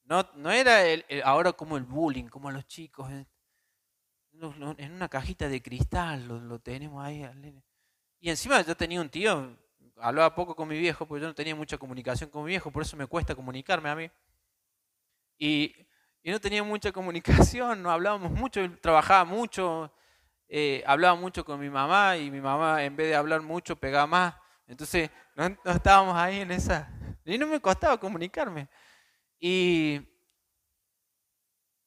[0.04, 3.10] No, no era el, ahora como el bullying, como los chicos.
[3.10, 3.28] En,
[4.78, 7.28] en una cajita de cristal lo, lo tenemos ahí.
[8.20, 9.58] Y encima yo tenía un tío,
[9.98, 12.84] hablaba poco con mi viejo, porque yo no tenía mucha comunicación con mi viejo, por
[12.84, 14.12] eso me cuesta comunicarme a mí.
[15.38, 15.76] Y,
[16.24, 19.94] no tenía mucha comunicación, no hablábamos mucho, trabajaba mucho,
[20.48, 24.08] eh, hablaba mucho con mi mamá y mi mamá en vez de hablar mucho pegaba
[24.08, 24.36] más.
[24.66, 26.92] Entonces no, estábamos ahí en esa...
[27.26, 28.68] Y no me costaba comunicarme.
[29.40, 30.00] Y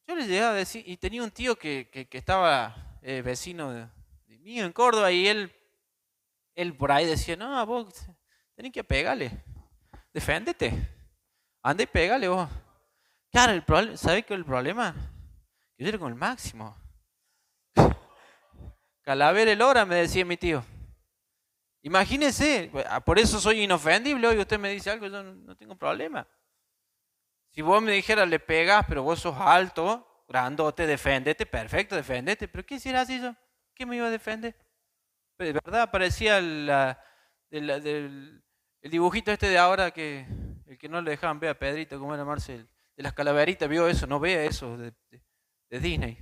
[0.07, 3.87] yo le llegaba a decir, y tenía un tío que, que, estaba eh, vecino de,
[4.39, 5.53] mío en Córdoba y él,
[6.55, 8.07] él por ahí decía, no, vos
[8.55, 9.31] tenés que pegarle,
[10.13, 10.73] deféndete,
[11.61, 12.49] anda y pégale vos.
[13.31, 14.95] Claro, el problema, ¿sabe qué es el problema?
[15.77, 16.75] Yo era con el máximo.
[19.03, 20.63] Calavera el hora, me decía mi tío.
[21.83, 24.27] Imagínese, ah, por eso soy inofendible.
[24.27, 26.27] Hoy usted me dice algo, yo no tengo problema.
[27.51, 32.47] Si vos me dijeras, le pegas, pero vos sos alto, grandote, defendete, perfecto, defendete.
[32.47, 33.35] Pero ¿qué hiciera así yo?
[33.75, 34.55] ¿Qué me iba a defender?
[35.37, 37.79] De verdad, parecía el
[38.81, 40.25] dibujito este de ahora que
[40.65, 42.67] el que no le dejaban ver a Pedrito, como era Marcel
[42.99, 44.93] de las calaveritas, vio eso, no ve eso de,
[45.69, 46.21] Disney.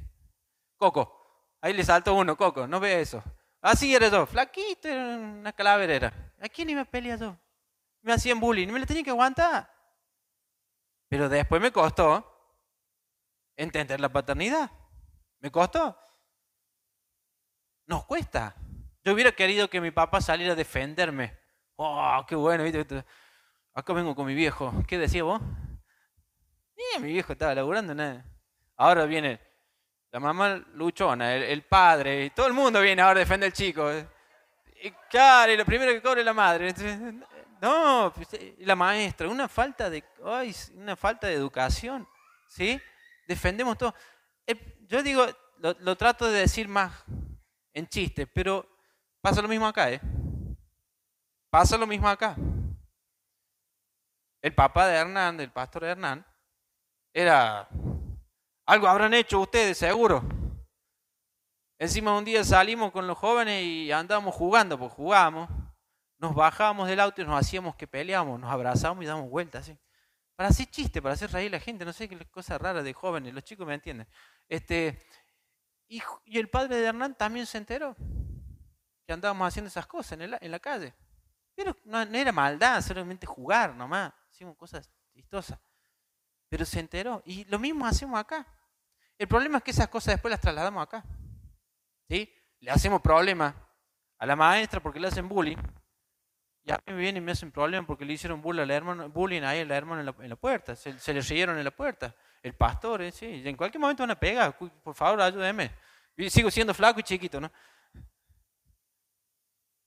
[0.76, 3.24] Coco, ahí le saltó uno, Coco, no ve eso.
[3.62, 6.34] Así era yo, flaquito, una calavera era.
[6.40, 7.36] ¿A quién iba a pelear yo?
[8.04, 9.74] Me hacían bullying, me lo tenía que aguantar.
[11.10, 12.54] Pero después me costó
[13.56, 14.70] entender la paternidad.
[15.40, 15.98] Me costó.
[17.88, 18.56] Nos cuesta.
[19.04, 21.36] Yo hubiera querido que mi papá saliera a defenderme.
[21.76, 22.63] Oh, qué bueno.
[23.74, 24.72] Acá vengo con mi viejo.
[24.88, 25.42] ¿Qué decía vos?
[27.00, 28.26] Mi viejo estaba laburando, nada.
[28.76, 29.39] Ahora viene
[30.12, 33.91] la mamá luchona, el, padre, y todo el mundo viene ahora a defender al chico.
[34.82, 36.73] Y claro, y lo primero que cobre es la madre.
[37.62, 42.08] No, pues, la maestra, una falta de, ay, una falta de educación,
[42.47, 42.80] ¿sí?
[43.28, 43.93] Defendemos todo.
[44.45, 45.26] Eh, yo digo,
[45.58, 47.04] lo, trato de decir más
[47.73, 48.67] en chiste, pero
[49.21, 50.00] pasa lo mismo acá, ¿eh?
[51.50, 52.36] Pasa lo mismo acá.
[54.41, 56.26] El papá de Hernán, el pastor de Hernán,
[57.13, 57.67] era,
[58.65, 60.24] algo habrán hecho ustedes, seguro.
[61.80, 65.50] Encima un día salimos con los jóvenes y andábamos jugando, pues jugábamos,
[66.17, 69.78] nos bajábamos del auto y nos hacíamos que peleamos, nos abrazamos y damos vueltas, ¿sí?
[70.36, 72.93] Para hacer chiste, para hacer reír a la gente, no sé qué cosa rara de
[72.93, 74.08] jóvenes, los chicos me entienden.
[74.50, 75.04] Este,
[75.88, 77.96] y, el padre de Hernán también se enteró
[79.06, 80.93] que andábamos haciendo esas cosas en, la calle.
[81.56, 85.58] Pero no, no, era maldad, solamente jugar nomás, hacíamos cosas chistosas
[86.49, 87.21] pero se enteró.
[87.25, 88.45] Y lo mismo hacemos acá.
[89.17, 91.03] El problema es que esas cosas después las trasladamos acá.
[92.10, 92.31] ¿Sí?
[92.60, 93.55] Le hacemos problema
[94.17, 95.57] a la maestra porque le hacen bullying.
[96.63, 98.75] Y a mí me vienen y me hacen problema porque le hicieron bullying, a la
[98.75, 100.75] hermana, bullying ahí a la en la, puerta.
[100.75, 102.13] Se, le rieron en la puerta.
[102.43, 103.12] El pastor, ¿eh?
[103.12, 103.41] sí.
[103.45, 104.57] en cualquier momento van a pegar.
[104.57, 105.71] Por favor, ayúdeme.
[106.29, 107.51] Sigo siendo flaco y chiquito, ¿no?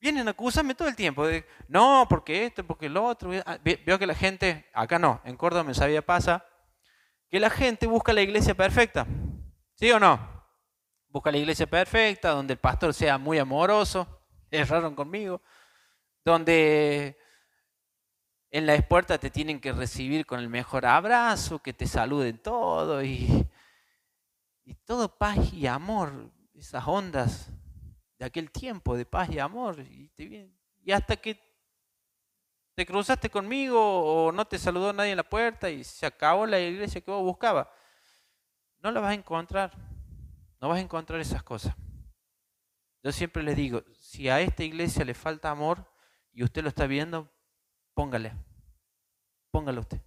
[0.00, 1.26] Vienen a acusarme todo el tiempo.
[1.26, 3.30] De, no, porque esto, porque lo otro.
[3.44, 6.46] Ah, veo que la gente, acá no, en Córdoba me sabía pasa,
[7.30, 9.06] que la gente busca la iglesia perfecta.
[9.74, 10.28] ¿Sí o no?
[11.08, 14.06] Busca la iglesia perfecta, donde el pastor sea muy amoroso,
[14.50, 15.40] erraron conmigo,
[16.24, 17.16] donde
[18.50, 23.02] en la puerta te tienen que recibir con el mejor abrazo, que te saluden todo
[23.02, 23.46] y,
[24.84, 27.48] todo paz y amor, esas ondas
[28.18, 29.84] de aquel tiempo de paz y amor.
[30.82, 31.49] Y hasta que
[32.74, 36.59] te cruzaste conmigo o no te saludó nadie en la puerta y se acabó la
[36.59, 37.66] iglesia que vos buscabas,
[38.83, 39.72] no la vas a encontrar.
[40.61, 41.74] No vas a encontrar esas cosas.
[43.02, 45.90] Yo siempre les digo, si a esta iglesia le falta amor
[46.33, 47.30] y usted lo está viendo,
[47.94, 48.35] póngale.
[49.50, 50.02] Póngalo usted.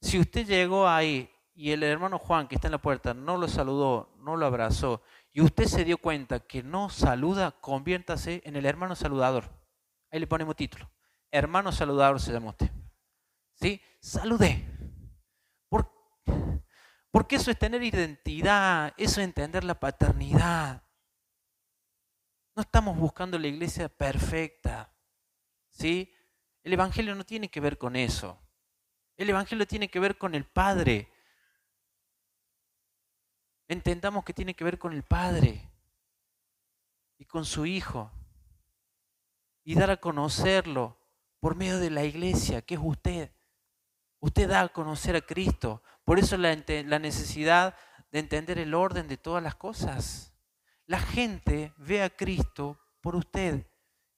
[0.00, 3.46] Si usted llegó ahí y el hermano Juan que está en la puerta no lo
[3.46, 5.02] saludó, no lo abrazó,
[5.32, 9.50] y usted se dio cuenta que no saluda, conviértase en el hermano saludador.
[10.10, 10.90] Ahí le ponemos título.
[11.34, 12.70] Hermano saludador se llama usted.
[13.54, 13.82] ¿Sí?
[13.98, 14.70] Saludé.
[17.10, 20.84] porque eso es tener identidad, eso es entender la paternidad.
[22.54, 24.92] No estamos buscando la iglesia perfecta.
[25.70, 26.12] ¿Sí?
[26.62, 28.38] El Evangelio no tiene que ver con eso.
[29.16, 31.12] El Evangelio tiene que ver con el Padre.
[33.66, 35.68] Entendamos que tiene que ver con el Padre
[37.18, 38.12] y con su Hijo.
[39.64, 40.96] Y dar a conocerlo
[41.44, 43.30] por medio de la iglesia, que es usted.
[44.18, 45.82] Usted da a conocer a Cristo.
[46.02, 46.56] Por eso la,
[46.98, 47.76] necesidad
[48.10, 50.32] de entender el orden de todas las cosas.
[50.86, 53.66] La gente ve a Cristo por usted.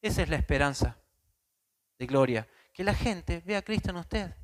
[0.01, 1.01] Esa es la esperanza
[1.99, 2.49] de gloria.
[2.73, 4.37] Que la gente vea a Cristo en usted.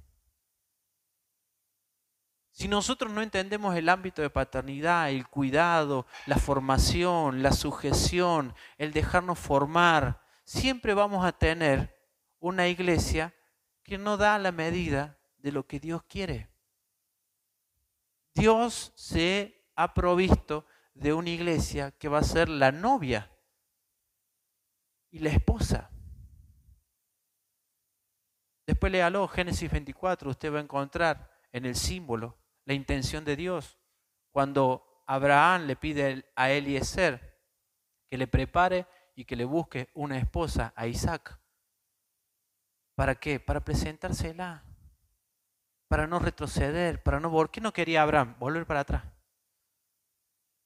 [2.51, 8.93] Si nosotros no entendemos el ámbito de paternidad, el cuidado, la formación, la sujeción, el
[8.93, 12.02] dejarnos formar, siempre vamos a tener
[12.43, 13.33] una iglesia
[13.85, 16.51] que no da la medida de lo que Dios quiere.
[18.35, 23.31] Dios se ha provisto de una iglesia que va a ser la novia
[25.11, 25.89] y la esposa.
[28.67, 33.79] Después léalo, Génesis 24, usted va a encontrar en el símbolo la intención de Dios.
[34.33, 37.41] Cuando Abraham le pide a Eliezer
[38.11, 41.42] que le prepare y que le busque una esposa a Isaac.
[42.95, 43.41] ¿Para qué?
[43.41, 44.65] Para presentársela.
[45.89, 47.51] Para no retroceder, para no volver.
[47.51, 48.37] ¿Qué no quería Abraham?
[48.39, 49.05] Volver para atrás.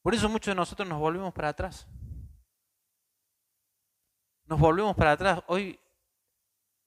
[0.03, 1.87] Por eso muchos de nosotros nos volvemos para atrás.
[4.45, 5.43] Nos volvemos para atrás.
[5.49, 5.81] Hoy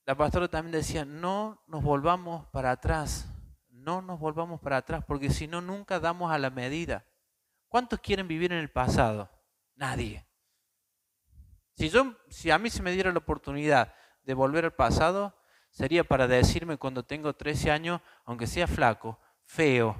[0.05, 3.27] la pastora también decía, no nos volvamos para atrás
[3.79, 7.05] no nos volvamos para atrás, porque si no, nunca damos a la medida.
[7.67, 9.29] ¿Cuántos quieren vivir en el pasado?
[9.75, 10.25] Nadie.
[11.75, 13.93] Si, yo, si a mí se me diera la oportunidad
[14.29, 15.33] de volver al pasado,
[15.71, 19.97] sería para decirme cuando tengo 13 años, aunque sea flaco, feo,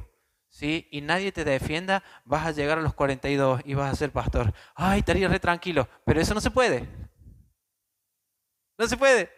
[0.50, 0.88] ¿sí?
[0.92, 4.54] y nadie te defienda, vas a llegar a los 42 y vas a ser pastor.
[4.76, 6.88] Ay, estaría re tranquilo, pero eso no se puede.
[8.78, 9.32] No se puede.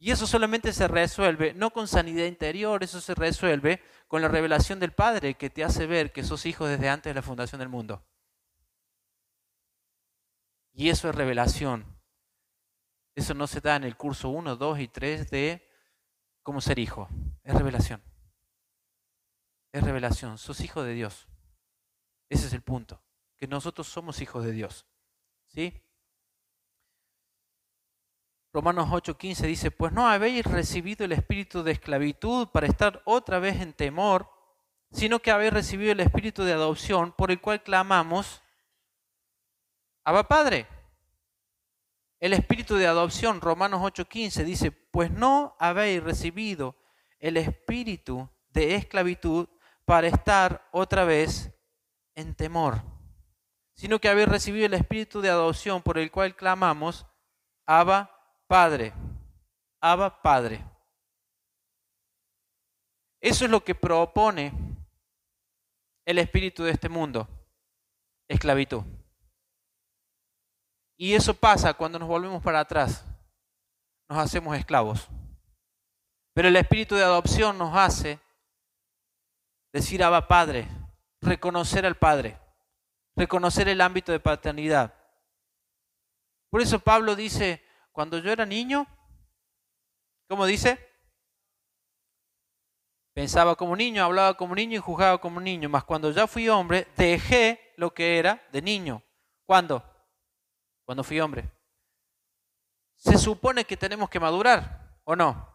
[0.00, 4.80] Y eso solamente se resuelve, no con sanidad interior, eso se resuelve con la revelación
[4.80, 7.68] del Padre que te hace ver que sos hijo desde antes de la fundación del
[7.68, 8.04] mundo.
[10.72, 11.95] Y eso es revelación.
[13.16, 15.66] Eso no se da en el curso 1, 2 y 3 de
[16.42, 17.08] cómo ser hijo.
[17.42, 18.02] Es revelación.
[19.72, 20.36] Es revelación.
[20.36, 21.26] Sos hijo de Dios.
[22.28, 23.02] Ese es el punto.
[23.38, 24.86] Que nosotros somos hijos de Dios.
[25.46, 25.82] ¿Sí?
[28.52, 33.60] Romanos 8:15 dice, pues no habéis recibido el espíritu de esclavitud para estar otra vez
[33.62, 34.30] en temor,
[34.90, 38.42] sino que habéis recibido el espíritu de adopción por el cual clamamos,
[40.04, 40.75] Abba Padre.
[42.18, 46.76] El espíritu de adopción, Romanos 8:15 dice, pues no habéis recibido
[47.18, 49.48] el espíritu de esclavitud
[49.84, 51.52] para estar otra vez
[52.14, 52.82] en temor,
[53.74, 57.06] sino que habéis recibido el espíritu de adopción por el cual clamamos,
[57.66, 58.10] Abba
[58.46, 58.92] Padre.
[59.80, 60.64] Abba Padre.
[63.20, 64.52] Eso es lo que propone
[66.04, 67.28] el espíritu de este mundo,
[68.28, 68.82] esclavitud.
[70.96, 73.04] Y eso pasa cuando nos volvemos para atrás,
[74.08, 75.08] nos hacemos esclavos.
[76.34, 78.18] Pero el espíritu de adopción nos hace
[79.72, 80.68] decir Abba Padre,
[81.20, 82.38] reconocer al Padre,
[83.14, 84.94] reconocer el ámbito de paternidad.
[86.50, 88.86] Por eso Pablo dice, cuando yo era niño,
[90.28, 90.78] ¿cómo dice?
[93.14, 95.70] Pensaba como niño, hablaba como niño y juzgaba como niño.
[95.70, 99.02] Mas cuando ya fui hombre, dejé lo que era de niño.
[99.46, 99.82] ¿Cuándo?
[100.86, 101.50] Cuando fui hombre.
[102.94, 105.54] Se supone que tenemos que madurar, ¿o no?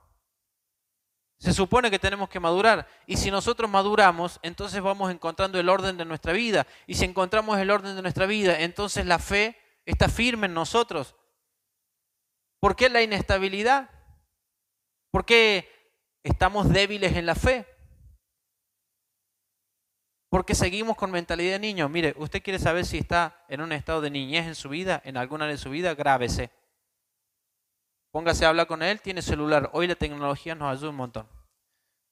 [1.40, 2.88] Se supone que tenemos que madurar.
[3.08, 6.68] Y si nosotros maduramos, entonces vamos encontrando el orden de nuestra vida.
[6.86, 11.16] Y si encontramos el orden de nuestra vida, entonces la fe está firme en nosotros.
[12.60, 13.90] ¿Por qué la inestabilidad?
[15.10, 15.68] ¿Por qué
[16.24, 17.66] estamos débiles en la fe?
[20.32, 21.90] Porque seguimos con mentalidad de niño.
[21.90, 25.18] Mire, usted quiere saber si está en un estado de niñez en su vida, en
[25.18, 26.52] alguna de su vida, grábese.
[28.12, 29.70] Póngase a hablar con él, tiene celular.
[29.74, 31.28] Hoy la tecnología nos ayuda un montón.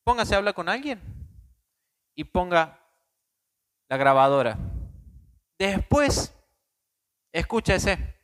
[0.03, 1.01] Póngase a hablar con alguien
[2.13, 2.77] y ponga
[3.87, 4.57] la grabadora.
[5.57, 6.37] Después,
[7.31, 8.17] escúchese.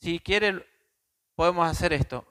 [0.00, 0.64] Si quiere,
[1.34, 2.24] podemos hacer esto.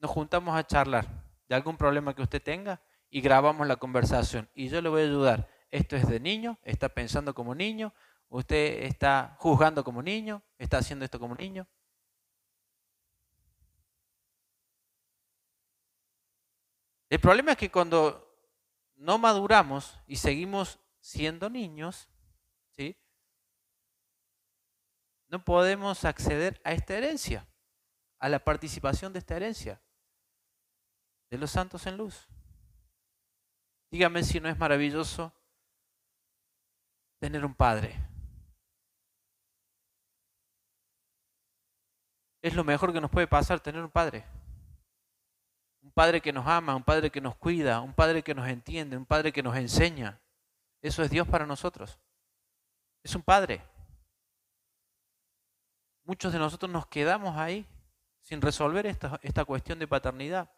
[0.00, 1.06] Nos juntamos a charlar
[1.46, 2.80] de algún problema que usted tenga
[3.14, 4.50] y grabamos la conversación.
[4.56, 5.48] Y yo le voy a ayudar.
[5.70, 7.94] Esto es de niño, está pensando como niño,
[8.28, 11.68] usted está juzgando como niño, está haciendo esto como niño.
[17.08, 18.36] El problema es que cuando
[18.96, 22.08] no maduramos y seguimos siendo niños,
[22.70, 22.98] ¿sí?
[25.28, 27.46] no podemos acceder a esta herencia,
[28.18, 29.80] a la participación de esta herencia
[31.30, 32.28] de los santos en luz.
[33.94, 35.32] Dígame si no es maravilloso
[37.20, 37.94] tener un padre.
[42.42, 44.24] Es lo mejor que nos puede pasar tener un padre.
[45.80, 48.96] Un padre que nos ama, un padre que nos cuida, un padre que nos entiende,
[48.96, 50.20] un padre que nos enseña.
[50.82, 52.00] Eso es Dios para nosotros.
[53.04, 53.62] Es un padre.
[56.02, 57.64] Muchos de nosotros nos quedamos ahí
[58.22, 60.50] sin resolver esta, esta cuestión de paternidad.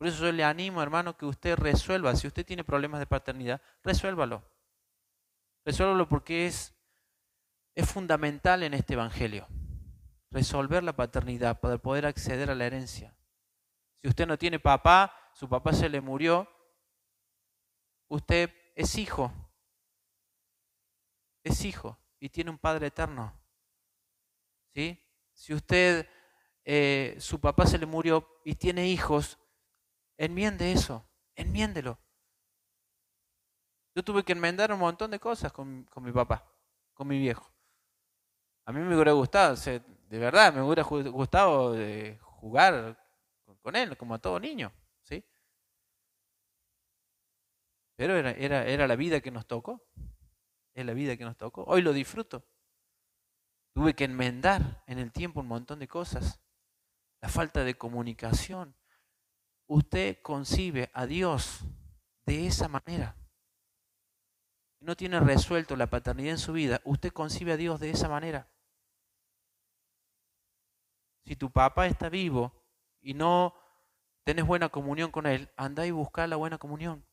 [0.00, 2.16] Por eso yo le animo, hermano, que usted resuelva.
[2.16, 4.42] Si usted tiene problemas de paternidad, resuélvalo.
[5.62, 6.74] Resuélvalo porque es,
[7.74, 9.46] es fundamental en este Evangelio.
[10.30, 13.14] Resolver la paternidad para poder acceder a la herencia.
[14.00, 16.48] Si usted no tiene papá, su papá se le murió,
[18.08, 19.30] usted es hijo.
[21.44, 23.38] Es hijo y tiene un Padre eterno.
[24.72, 24.98] ¿Sí?
[25.34, 26.08] Si usted,
[26.64, 29.36] eh, su papá se le murió y tiene hijos,
[30.20, 31.98] enmiende eso, enmiéndelo.
[33.94, 36.44] Yo tuve que enmendar un montón de cosas con, con mi papá,
[36.92, 37.50] con mi viejo.
[38.66, 43.02] A mí me hubiera gustado, de verdad, me hubiera gustado eh, jugar
[43.62, 44.70] con él, como a todo niño,
[45.02, 45.24] ¿sí?
[47.96, 49.82] Pero era, era, era la vida que nos tocó,
[50.74, 51.64] es la vida que nos tocó.
[51.64, 52.46] Hoy lo disfruto.
[53.74, 56.40] Tuve que enmendar en el tiempo un montón de cosas.
[57.22, 58.74] La falta de comunicación.
[59.70, 61.60] Usted concibe a Dios
[62.26, 63.14] de esa manera.
[64.80, 66.80] No tiene resuelto la paternidad en su vida.
[66.84, 68.50] Usted concibe a Dios de esa manera.
[71.24, 72.52] Si tu papá está vivo,
[73.00, 73.54] y no
[74.24, 77.06] tenés buena comunión con Él, anda y busca la buena comunión.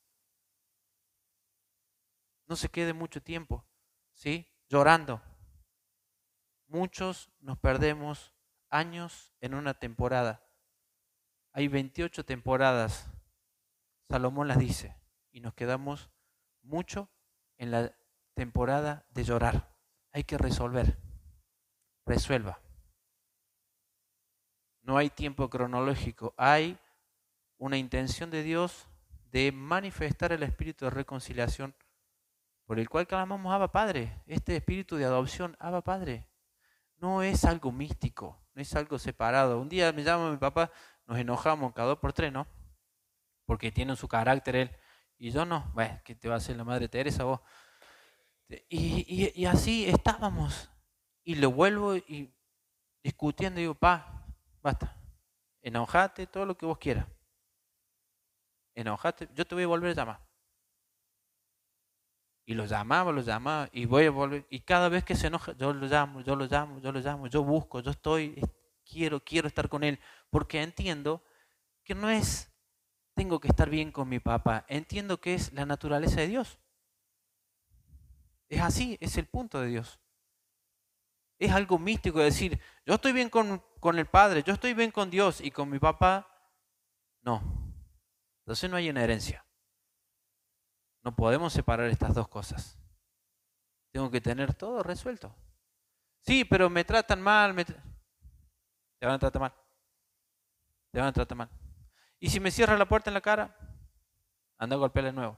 [2.48, 3.68] No se quede mucho tiempo,
[4.16, 4.48] ¿sí?
[4.68, 5.22] Llorando.
[6.66, 8.34] Muchos nos perdemos
[8.72, 10.47] años en una temporada.
[11.58, 13.10] Hay 28 temporadas,
[14.08, 14.96] Salomón las dice,
[15.32, 16.12] y nos quedamos
[16.62, 17.10] mucho
[17.58, 17.96] en la
[18.36, 19.76] temporada de llorar.
[20.12, 21.00] Hay que resolver.
[22.06, 22.60] Resuelva.
[24.84, 26.78] No hay tiempo cronológico, hay
[27.58, 28.88] una intención de Dios
[29.32, 31.74] de manifestar el espíritu de reconciliación
[32.66, 34.22] por el cual clamamos Abba Padre.
[34.28, 36.28] Este espíritu de adopción, Abba Padre,
[36.98, 39.60] no es algo místico, no es algo separado.
[39.60, 40.72] Un día me llama mi papá,
[41.08, 42.46] nos enojamos cada dos por tres, ¿no?
[43.46, 44.72] Porque tiene su carácter él.
[45.18, 47.40] Y yo no, bueno, que te va a hacer la madre Teresa vos.
[48.70, 50.70] Y, y así estábamos.
[51.24, 52.34] Y lo vuelvo y
[53.04, 54.18] discutiendo, digo, pa,
[54.68, 54.94] Basta.
[55.62, 57.08] Enojate, todo lo que vos quieras.
[58.76, 60.28] Enojate, yo te voy a volver a llamar.
[62.46, 64.46] Y lo llamaba, lo llamaba, y voy a volver.
[64.50, 67.28] Y cada vez que se enoja, yo lo llamo, yo lo llamo, yo lo llamo,
[67.28, 68.42] yo busco, yo estoy,
[68.90, 70.00] quiero, quiero estar con él.
[70.30, 71.24] Porque entiendo
[71.84, 72.52] que no es,
[73.14, 74.66] tengo que estar bien con mi papá.
[74.68, 76.60] Entiendo que es la naturaleza de Dios.
[78.50, 80.00] Es así, es el punto de Dios.
[81.40, 85.10] Es algo místico decir, yo estoy bien con, con, el Padre, yo estoy bien con
[85.10, 86.28] Dios y con mi papá.
[87.22, 87.42] No.
[88.40, 89.46] Entonces no hay una herencia.
[91.04, 92.80] No podemos separar estas dos cosas.
[93.92, 95.36] Tengo que tener todo resuelto.
[96.22, 97.54] Sí, pero me tratan mal.
[97.54, 97.66] Me
[99.00, 99.54] Te van a tratar mal.
[100.92, 101.50] Te van a tratar mal.
[102.20, 103.56] Y si me cierra la puerta en la cara,
[104.58, 105.38] anda a golpearle de nuevo.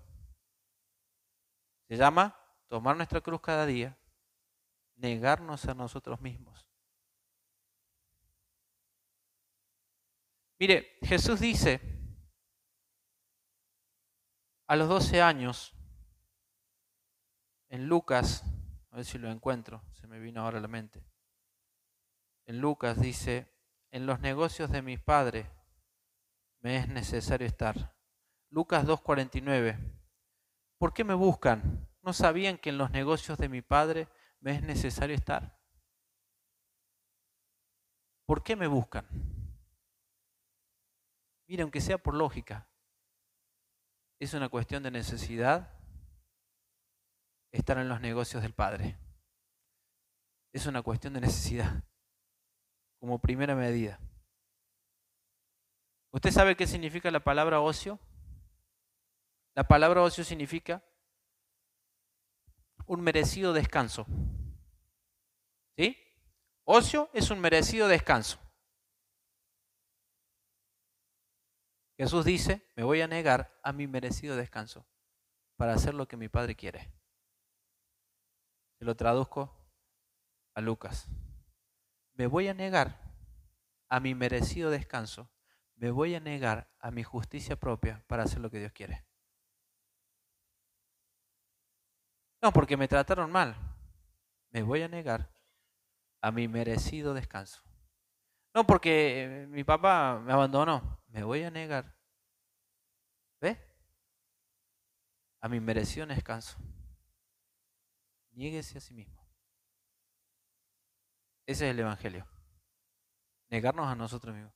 [1.88, 2.36] Se llama
[2.68, 3.98] tomar nuestra cruz cada día
[4.96, 6.68] negarnos a nosotros mismos.
[10.60, 11.80] Mire, Jesús dice,
[14.68, 15.74] a los 12 años,
[17.70, 18.44] en Lucas,
[18.92, 21.04] a ver si lo encuentro, se me vino ahora a la mente.
[22.50, 23.48] En Lucas dice,
[23.92, 25.46] en los negocios de mis padres
[26.62, 27.96] me es necesario estar.
[28.50, 29.78] Lucas 2.49.
[30.80, 31.88] ¿Por qué me buscan?
[32.02, 34.08] ¿No sabían que en los negocios de mi Padre
[34.40, 35.62] me es necesario estar?
[38.26, 39.06] ¿Por qué me buscan?
[41.48, 42.68] Mira, aunque sea por lógica,
[44.18, 45.72] es una cuestión de necesidad
[47.52, 48.98] estar en los negocios del Padre.
[50.52, 51.84] Es una cuestión de necesidad,
[53.00, 54.00] como primera medida.
[56.12, 58.00] ¿Usted sabe qué significa la palabra ocio?
[59.56, 60.84] La palabra ocio significa
[62.86, 64.06] un merecido descanso.
[65.78, 65.98] ¿Sí?
[66.66, 68.40] Ocio es un merecido descanso.
[71.98, 74.86] Jesús dice, me voy a negar a mi merecido descanso
[75.58, 76.90] para hacer lo que mi Padre quiere.
[78.80, 79.54] Se lo traduzco
[80.56, 81.10] a Lucas.
[82.20, 83.00] Me voy a negar
[83.88, 85.32] a mi merecido descanso.
[85.78, 89.06] Me voy a negar a mi justicia propia para hacer lo que Dios quiere.
[92.42, 93.56] No, porque me trataron mal.
[94.50, 95.34] Me voy a negar
[96.20, 97.64] a mi merecido descanso.
[98.54, 101.02] No, porque mi papá me abandonó.
[101.08, 101.96] Me voy a negar.
[103.40, 103.58] ¿Ve?
[105.40, 106.58] A mi merecido descanso.
[108.32, 109.19] Niéguese a sí mismo.
[111.50, 112.28] Ese es el Evangelio.
[113.50, 114.54] Negarnos a nosotros mismos.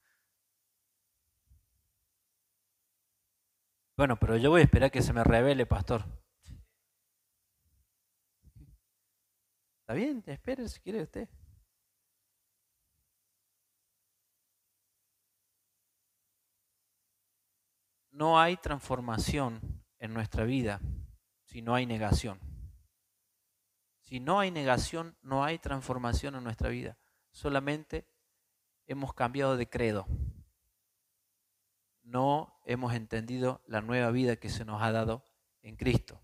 [3.97, 6.05] Bueno, pero yo voy a esperar que se me revele, pastor.
[9.79, 11.27] Está bien, espere si quiere usted.
[18.11, 20.79] No hay transformación en nuestra vida
[21.45, 22.52] si no hay negación.
[24.13, 26.99] Si no hay negación, no hay transformación en nuestra vida.
[27.31, 28.07] Solamente
[28.85, 30.05] hemos cambiado de credo.
[32.03, 35.25] No hemos entendido la nueva vida que se nos ha dado
[35.63, 36.21] en Cristo.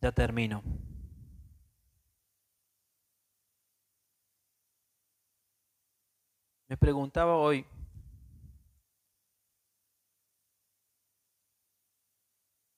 [0.00, 0.62] Ya termino.
[6.72, 7.66] Me preguntaba hoy,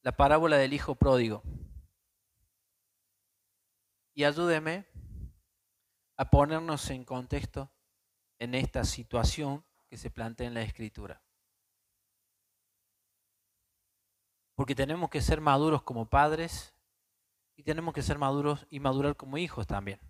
[0.02, 1.44] la parábola del hijo pródigo.
[4.12, 4.84] Y ayúdeme
[6.16, 7.70] a ponernos en contexto
[8.40, 11.22] en esta situación que se plantea en la escritura.
[14.56, 16.74] Porque tenemos que ser maduros como padres
[17.54, 20.00] y tenemos que ser maduros y madurar como hijos también.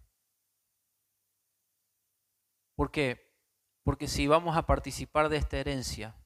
[2.77, 3.24] ¿Por qué?
[3.85, 6.17] Porque si vamos a participar de esta herencia,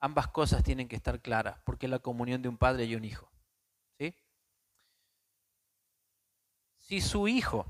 [0.00, 3.04] ambas cosas tienen que estar claras, porque es la comunión de un padre y un
[3.04, 3.30] hijo.
[3.98, 4.14] ¿Sí?
[6.80, 7.66] Si su hijo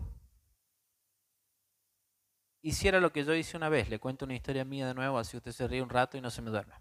[2.63, 5.37] hiciera lo que yo hice una vez, le cuento una historia mía de nuevo, así
[5.37, 6.75] usted se ríe un rato y no se me duerme.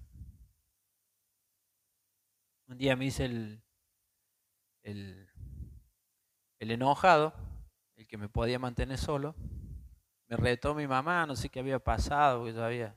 [2.67, 3.61] Un día me hice el,
[4.83, 5.33] el
[6.63, 7.33] el enojado,
[7.97, 9.35] el que me podía mantener solo,
[10.34, 12.95] me retó mi mamá, no sé qué había pasado, que yo había,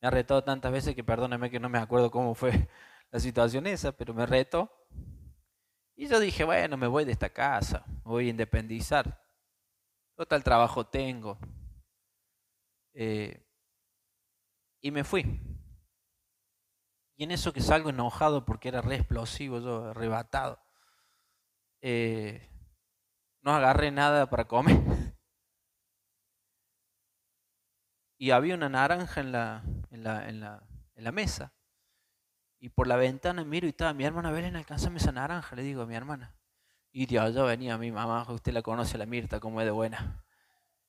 [0.00, 2.68] me ha retado tantas veces que perdóneme que no me acuerdo cómo fue
[3.10, 4.70] la situación esa, pero me retó.
[5.96, 9.20] Y yo dije, bueno, me voy de esta casa, me voy a independizar.
[10.16, 11.38] Total trabajo tengo.
[12.92, 13.44] Eh,
[14.80, 15.40] y me fui.
[17.16, 20.60] Y en eso que salgo enojado porque era re explosivo, yo arrebatado.
[21.80, 22.48] Eh,
[23.42, 24.76] no agarré nada para comer.
[28.24, 30.62] Y había una naranja en la, en la, en la,
[30.94, 31.52] en la mesa.
[32.58, 35.82] Y por la ventana miro y estaba mi hermana Belén, alcanzame esa naranja, le digo
[35.82, 36.34] a mi hermana.
[36.90, 40.24] Y de allá venía mi mamá, usted la conoce, la Mirta, como es de buena.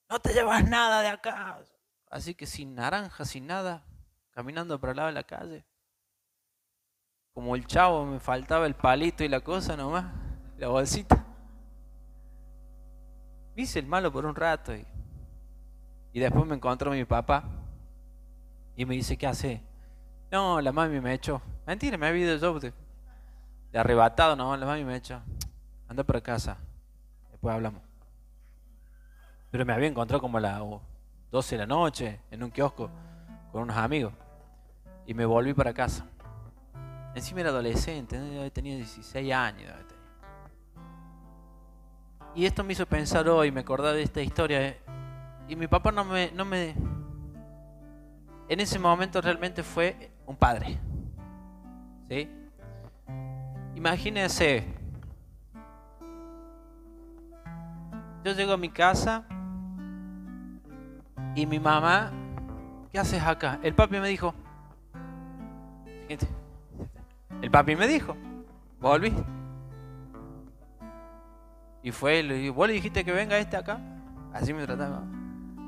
[0.09, 1.59] No te llevas nada de acá.
[2.09, 3.83] Así que sin naranja, sin nada,
[4.31, 5.65] caminando por el lado de la calle.
[7.33, 10.05] Como el chavo, me faltaba el palito y la cosa nomás,
[10.57, 11.25] la bolsita
[13.57, 14.87] hice el malo por un rato y,
[16.19, 17.43] después me encontró mi papá
[18.75, 19.61] y me dice, ¿qué hace?
[20.31, 21.41] No, la mami me echó.
[21.67, 22.73] Mentira, me ha habido yo de,
[23.73, 25.21] arrebatado, no, la mami me echó.
[25.87, 26.57] Anda para casa,
[27.31, 27.81] después hablamos.
[29.51, 30.61] Pero me había encontrado como a las
[31.31, 32.89] 12 de la noche en un kiosco
[33.51, 34.13] con unos amigos
[35.05, 36.05] y me volví para casa.
[37.13, 38.17] Encima era adolescente,
[38.51, 39.73] tenía 16 años.
[42.35, 44.77] Y esto me hizo pensar hoy, me acordaba de esta historia.
[45.47, 46.75] Y mi papá no me, no me...
[48.47, 50.77] En ese momento realmente fue un padre.
[52.09, 52.29] ¿Sí?
[53.75, 54.75] Imagínense
[58.25, 59.23] Yo llego a mi casa
[61.35, 62.11] y mi mamá,
[62.91, 63.59] ¿qué haces acá?
[63.61, 64.33] El papi me dijo,
[67.39, 68.17] el papi me dijo,
[68.81, 69.13] volví.
[71.83, 73.79] Y fue, digo, ¿vos le dijiste que venga este acá?
[74.33, 75.03] Así me trataba.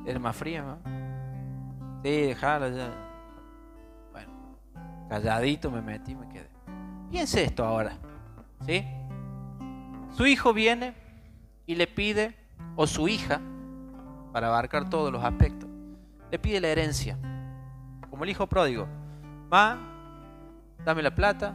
[0.07, 0.77] Era más fría, ¿no?
[2.01, 2.89] Sí, dejalo ya.
[4.13, 4.31] Bueno,
[5.09, 6.49] calladito me metí y me quedé.
[7.11, 7.97] Piense esto ahora,
[8.65, 8.87] ¿sí?
[10.15, 10.93] Su hijo viene
[11.65, 12.37] y le pide,
[12.77, 13.41] o su hija,
[14.31, 15.69] para abarcar todos los aspectos,
[16.31, 17.17] le pide la herencia,
[18.09, 18.87] como el hijo pródigo.
[19.49, 19.77] Ma,
[20.85, 21.53] dame la plata,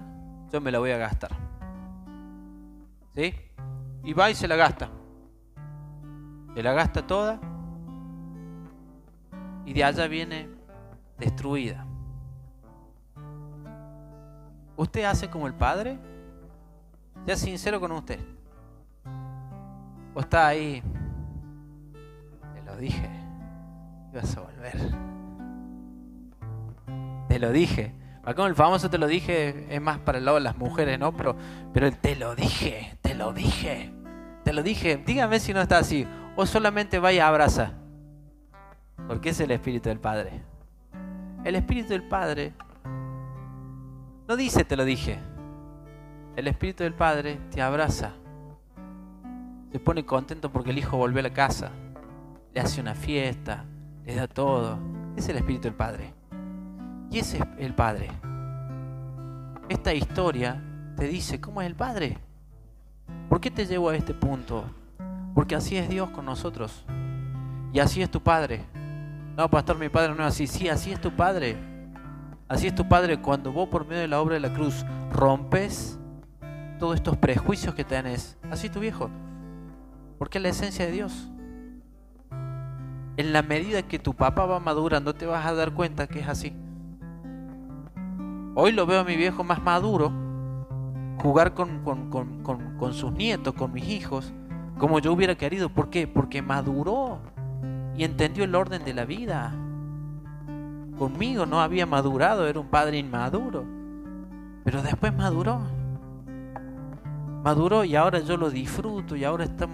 [0.53, 1.31] yo me la voy a gastar.
[3.15, 3.35] ¿Sí?
[4.05, 4.91] Y va y se la gasta.
[6.55, 7.41] Se la gasta toda
[9.65, 10.49] y de allá viene
[11.19, 11.87] destruida.
[14.77, 15.99] ¿Usted hace como el Padre?
[17.27, 18.19] Sea sincero con usted.
[20.15, 20.83] ¿O está ahí?
[22.55, 23.09] Te lo dije.
[24.13, 24.77] Ibas a volver.
[27.29, 27.95] Te lo dije.
[28.25, 31.17] Acá el famoso te lo dije es más para el lado de las mujeres, ¿no?
[31.17, 31.37] Pero,
[31.73, 33.93] pero el te lo dije, te lo dije,
[34.45, 34.97] te lo dije.
[35.05, 36.07] Dígame si no está así.
[36.37, 37.82] O solamente vaya a abrazar.
[39.13, 40.41] Porque es el Espíritu del Padre.
[41.45, 42.55] El Espíritu del Padre
[44.27, 45.19] no dice te lo dije.
[46.35, 48.13] El Espíritu del Padre te abraza.
[49.71, 51.73] Se pone contento porque el Hijo volvió a la casa.
[52.55, 53.67] Le hace una fiesta.
[54.07, 54.79] Le da todo.
[55.15, 56.15] Es el Espíritu del Padre.
[57.11, 58.09] Y ese es el Padre.
[59.69, 60.65] Esta historia
[60.97, 62.17] te dice cómo es el Padre.
[63.29, 64.65] ¿Por qué te llevo a este punto?
[65.35, 66.87] Porque así es Dios con nosotros.
[67.75, 68.72] Y así es tu Padre.
[69.37, 70.47] No, pastor, mi Padre no es así.
[70.47, 71.57] Sí, así es tu Padre.
[72.49, 75.99] Así es tu Padre cuando vos por medio de la obra de la cruz rompes
[76.79, 78.37] todos estos prejuicios que tenés.
[78.51, 79.09] Así es tu viejo.
[80.19, 81.31] Porque es la esencia de Dios.
[83.17, 86.29] En la medida que tu papá va madurando te vas a dar cuenta que es
[86.29, 86.53] así.
[88.55, 90.13] Hoy lo veo a mi viejo más maduro,
[91.23, 94.33] jugar con, con, sus nietos, con mis hijos,
[94.79, 95.71] como yo hubiera querido.
[95.71, 96.07] ¿Por qué?
[96.07, 97.21] Porque maduró
[97.97, 99.53] y entendió el orden de la vida.
[100.99, 103.65] Conmigo no había madurado, era un padre inmaduro.
[104.65, 105.61] Pero después maduró.
[107.43, 109.67] Maduró y ahora yo lo disfruto y ahora está,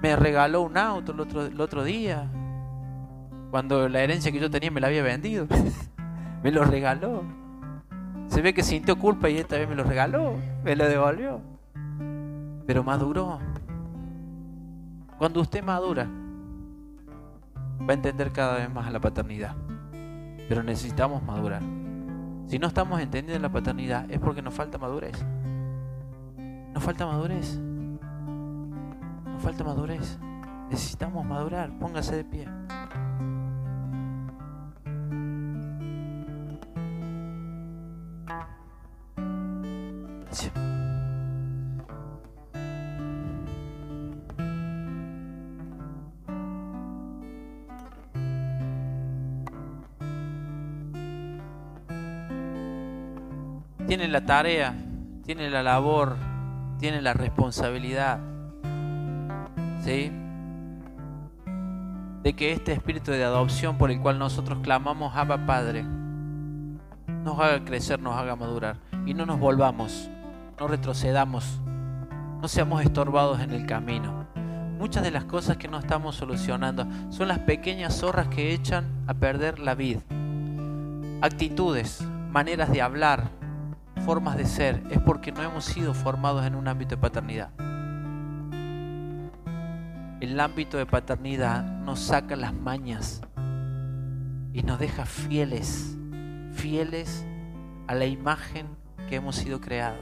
[0.00, 2.28] me regaló un auto el otro, el otro día.
[3.50, 5.46] Cuando la herencia que yo tenía me la había vendido.
[6.42, 7.22] me lo regaló.
[8.28, 11.40] Se ve que sintió culpa y esta vez me lo regaló, me lo devolvió.
[12.66, 13.38] Pero maduró.
[15.18, 16.06] Cuando usted madura,
[17.80, 19.54] va a entender cada vez más a la paternidad.
[20.48, 21.62] Pero necesitamos madurar.
[22.46, 25.22] Si no estamos entendiendo la paternidad es porque nos falta madurez.
[26.72, 27.58] Nos falta madurez.
[27.58, 30.18] Nos falta madurez.
[30.70, 31.70] Necesitamos madurar.
[31.78, 32.48] Póngase de pie.
[54.08, 54.74] La tarea,
[55.24, 56.16] tiene la labor,
[56.78, 58.20] tiene la responsabilidad,
[59.80, 60.12] ¿sí?
[62.22, 65.84] De que este espíritu de adopción por el cual nosotros clamamos Abba Padre
[67.24, 70.10] nos haga crecer, nos haga madurar y no nos volvamos,
[70.58, 71.60] no retrocedamos,
[72.40, 74.26] no seamos estorbados en el camino.
[74.78, 79.14] Muchas de las cosas que no estamos solucionando son las pequeñas zorras que echan a
[79.14, 80.00] perder la vida.
[81.20, 82.00] Actitudes,
[82.30, 83.37] maneras de hablar,
[84.08, 87.50] formas de ser es porque no hemos sido formados en un ámbito de paternidad.
[90.22, 93.20] El ámbito de paternidad nos saca las mañas
[94.54, 95.98] y nos deja fieles,
[96.54, 97.26] fieles
[97.86, 98.68] a la imagen
[99.10, 100.00] que hemos sido creados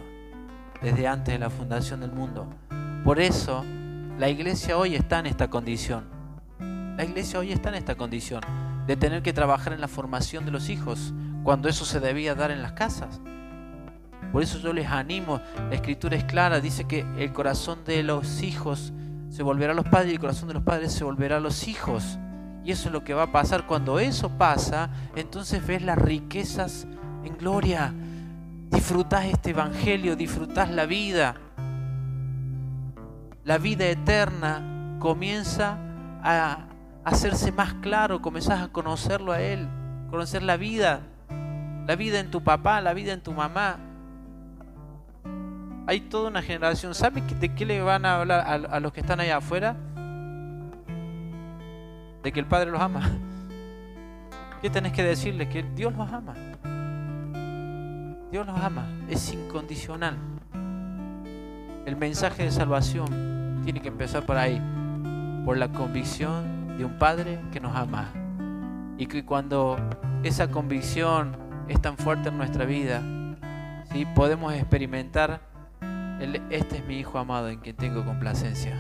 [0.81, 2.49] desde antes de la fundación del mundo.
[3.03, 3.65] Por eso
[4.21, 6.05] la iglesia hoy está en esta condición.
[6.97, 8.43] La iglesia hoy está en esta condición
[8.87, 12.53] de tener que trabajar en la formación de los hijos cuando eso se debía dar
[12.53, 13.21] en las casas.
[14.33, 18.43] Por eso yo les animo, la escritura es clara, dice que el corazón de los
[18.43, 18.93] hijos
[19.31, 21.69] se volverá a los padres y el corazón de los padres se volverá a los
[21.69, 22.19] hijos.
[22.65, 23.67] Y eso es lo que va a pasar.
[23.67, 26.87] Cuando eso pasa, entonces ves las riquezas
[27.25, 27.95] en gloria.
[28.71, 31.37] Disfrutás este evangelio, disfrutás la vida.
[33.45, 35.79] La vida eterna comienza
[36.23, 36.67] a
[37.05, 39.69] hacerse más claro, comenzás a conocerlo a Él,
[40.11, 41.03] conocer la vida,
[41.87, 43.79] la vida en tu papá, la vida en tu mamá,
[45.87, 46.95] hay toda una generación.
[46.95, 49.77] ¿Sabe de qué le van a hablar a, los que están allá afuera?
[52.27, 53.09] de que el Padre los ama.
[54.61, 55.49] ¿Qué tenés que decirle?
[55.49, 56.35] Que Dios los ama.
[58.33, 60.17] Dios los ama, es incondicional.
[61.87, 64.61] El mensaje de salvación tiene que empezar por ahí,
[65.45, 68.09] por la convicción de un Padre que nos ama.
[68.99, 69.77] Y que cuando
[70.25, 71.37] esa convicción
[71.69, 73.03] es tan fuerte en nuestra vida,
[73.93, 74.05] ¿sí?
[74.17, 75.41] podemos experimentar,
[76.51, 78.77] este es mi Hijo amado en quien tengo complacencia.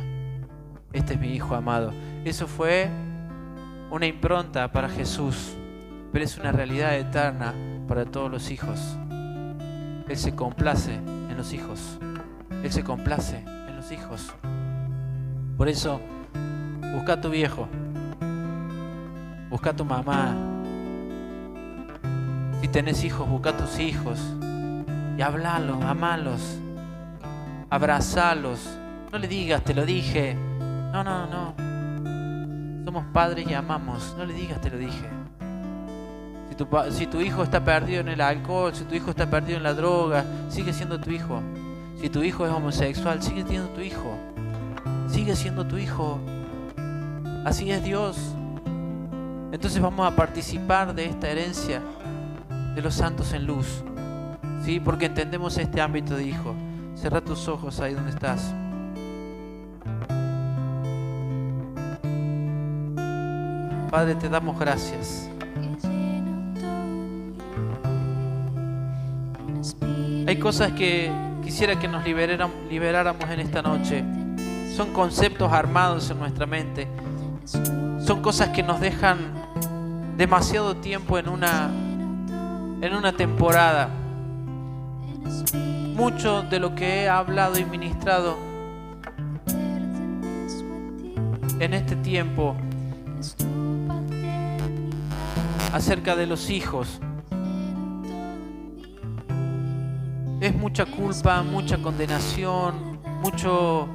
[0.93, 1.93] Este es mi Hijo amado.
[2.25, 2.89] Eso fue
[3.91, 5.55] una impronta para Jesús,
[6.13, 7.53] pero es una realidad eterna
[7.87, 8.97] para todos los hijos.
[10.09, 11.99] Él se complace en los hijos.
[12.63, 14.33] Él se complace en los hijos.
[15.57, 16.01] Por eso,
[16.95, 17.69] busca a tu viejo.
[19.51, 20.35] Busca a tu mamá.
[22.61, 24.19] Si tenés hijos, busca a tus hijos.
[25.19, 26.61] Y hablalos, amalos.
[27.77, 28.59] Abrazalos.
[29.13, 30.35] No le digas, te lo dije.
[30.35, 31.55] No, no, no.
[32.87, 34.15] Somos padres y amamos.
[34.17, 35.07] No le digas, te lo dije.
[36.91, 39.75] Si tu, hijo está perdido en el alcohol, si tu hijo está perdido en la
[39.75, 41.43] droga, sigue siendo tu hijo.
[42.01, 44.17] Si tu hijo es homosexual, sigue siendo tu hijo.
[45.07, 46.19] Sigue siendo tu hijo.
[47.45, 48.17] Así es Dios.
[49.53, 51.83] Entonces vamos a participar de esta herencia
[52.75, 53.85] de los santos en luz.
[54.65, 54.81] ¿Sí?
[54.81, 56.55] Porque entendemos este ámbito de hijo.
[56.97, 58.53] Cerra tus ojos ahí donde estás.
[63.91, 65.31] Padre, te damos gracias.
[70.27, 71.13] Hay cosas que
[71.45, 74.03] quisiera que nos liberáramos en esta noche.
[74.75, 76.89] Son conceptos armados en nuestra mente.
[78.05, 79.19] Son cosas que nos dejan
[80.17, 81.71] demasiado tiempo en una,
[82.81, 83.91] en una temporada.
[85.97, 88.37] Mucho de lo que he hablado y ministrado
[91.59, 92.55] en este tiempo
[95.73, 97.01] acerca de los hijos
[100.41, 103.89] es mucha culpa, mucha condenación, mucho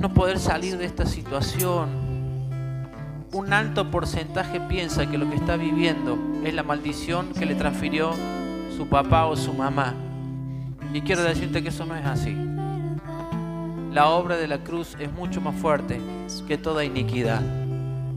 [0.00, 1.88] no poder salir de esta situación.
[3.32, 8.12] Un alto porcentaje piensa que lo que está viviendo es la maldición que le transfirió
[8.76, 9.94] su papá o su mamá.
[10.96, 12.34] Y quiero decirte que eso no es así.
[13.92, 16.00] La obra de la cruz es mucho más fuerte
[16.48, 17.42] que toda iniquidad.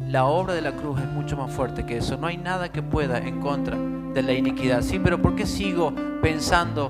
[0.07, 2.15] La obra de la cruz es mucho más fuerte que eso.
[2.15, 4.82] No hay nada que pueda en contra de la iniquidad.
[4.82, 6.89] Sí, pero ¿por qué sigo pensando?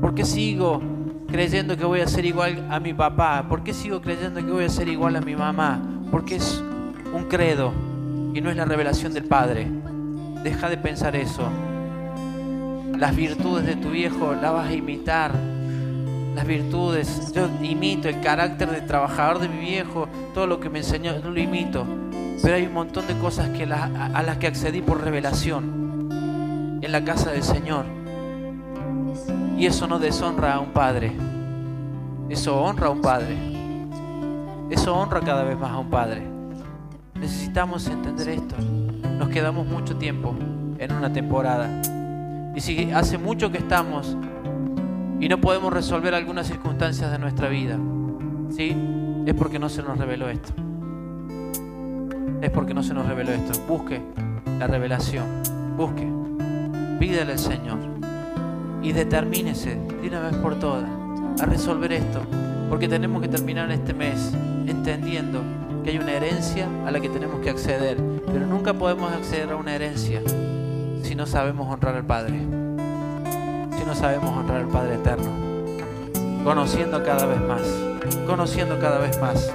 [0.00, 0.80] ¿Por qué sigo
[1.26, 3.44] creyendo que voy a ser igual a mi papá?
[3.48, 5.82] ¿Por qué sigo creyendo que voy a ser igual a mi mamá?
[6.12, 6.62] Porque es
[7.12, 7.72] un credo
[8.34, 9.66] y no es la revelación del Padre.
[10.44, 11.42] Deja de pensar eso.
[12.98, 15.30] Las virtudes de tu viejo las vas a imitar.
[16.34, 20.80] Las virtudes, yo imito el carácter de trabajador de mi viejo, todo lo que me
[20.80, 21.86] enseñó, yo lo imito.
[22.42, 27.04] Pero hay un montón de cosas que a las que accedí por revelación en la
[27.04, 27.84] casa del Señor.
[29.56, 31.12] Y eso no deshonra a un padre.
[32.28, 33.36] Eso honra a un padre.
[34.70, 36.22] Eso honra cada vez más a un padre.
[37.14, 38.56] Necesitamos entender esto.
[39.18, 40.34] Nos quedamos mucho tiempo
[40.78, 41.80] en una temporada.
[42.58, 44.16] Y si hace mucho que estamos
[45.20, 47.78] y no podemos resolver algunas circunstancias de nuestra vida,
[48.50, 48.74] ¿sí?
[49.26, 50.52] Es porque no se nos reveló esto.
[52.42, 53.52] Es porque no se nos reveló esto.
[53.68, 54.02] Busque
[54.58, 55.24] la revelación.
[55.76, 56.04] Busque.
[56.98, 57.78] Pídele al Señor
[58.82, 60.90] y determínese de una vez por todas
[61.40, 62.22] a resolver esto,
[62.68, 64.32] porque tenemos que terminar este mes
[64.66, 65.42] entendiendo
[65.84, 69.56] que hay una herencia a la que tenemos que acceder, pero nunca podemos acceder a
[69.56, 70.20] una herencia
[71.02, 75.30] si no sabemos honrar al Padre, si no sabemos honrar al Padre eterno,
[76.44, 77.62] conociendo cada vez más,
[78.26, 79.52] conociendo cada vez más.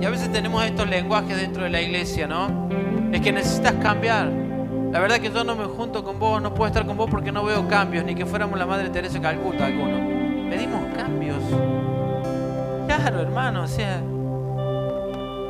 [0.00, 2.68] Y a veces tenemos estos lenguajes dentro de la iglesia, ¿no?
[3.12, 4.28] Es que necesitas cambiar.
[4.90, 7.30] La verdad que yo no me junto con vos, no puedo estar con vos porque
[7.30, 10.50] no veo cambios, ni que fuéramos la Madre Teresa Calcuta alguno.
[10.50, 11.38] Pedimos cambios.
[12.88, 14.00] Claro, hermano, o sea,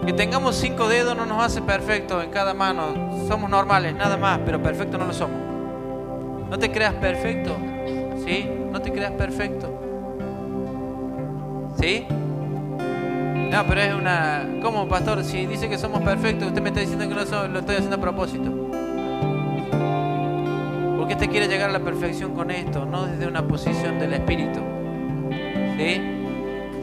[0.04, 3.26] que tengamos cinco dedos no nos hace perfecto en cada mano.
[3.28, 5.40] Somos normales, nada más, pero perfecto no lo somos.
[6.50, 7.56] No te creas perfecto,
[8.26, 8.46] ¿sí?
[8.70, 9.72] No te creas perfecto.
[11.80, 12.06] ¿Sí?
[13.50, 14.46] No, pero es una...
[14.62, 15.24] ¿Cómo, pastor?
[15.24, 18.00] Si dice que somos perfectos, usted me está diciendo que no lo estoy haciendo a
[18.00, 18.50] propósito.
[20.98, 24.60] Porque usted quiere llegar a la perfección con esto, no desde una posición del espíritu.
[25.78, 26.00] ¿Sí?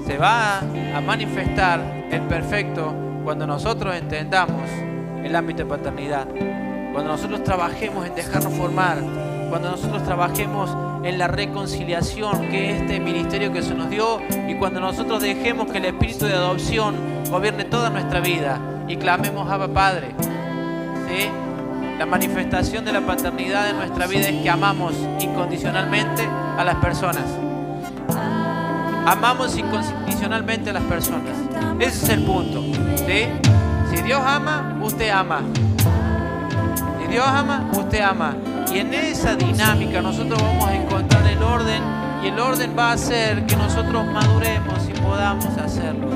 [0.07, 1.79] Se va a manifestar
[2.11, 2.93] el perfecto
[3.23, 4.69] cuando nosotros entendamos
[5.23, 6.27] el ámbito de paternidad.
[6.93, 8.97] Cuando nosotros trabajemos en dejarnos formar.
[9.49, 10.75] Cuando nosotros trabajemos
[11.05, 15.71] en la reconciliación que es este ministerio que se nos dio y cuando nosotros dejemos
[15.71, 16.95] que el espíritu de adopción
[17.29, 20.15] gobierne toda nuestra vida y clamemos a Padre.
[21.07, 21.29] ¿sí?
[21.99, 27.23] La manifestación de la paternidad en nuestra vida es que amamos incondicionalmente a las personas.
[29.05, 31.35] Amamos incondicionalmente a las personas.
[31.79, 32.63] Ese es el punto.
[32.97, 33.27] ¿sí?
[33.91, 35.41] Si Dios ama, usted ama.
[36.99, 38.35] Si Dios ama, usted ama.
[38.75, 41.81] Y en esa dinámica nosotros vamos a encontrar el orden
[42.21, 46.09] y el orden va a hacer que nosotros maduremos y podamos hacerlo.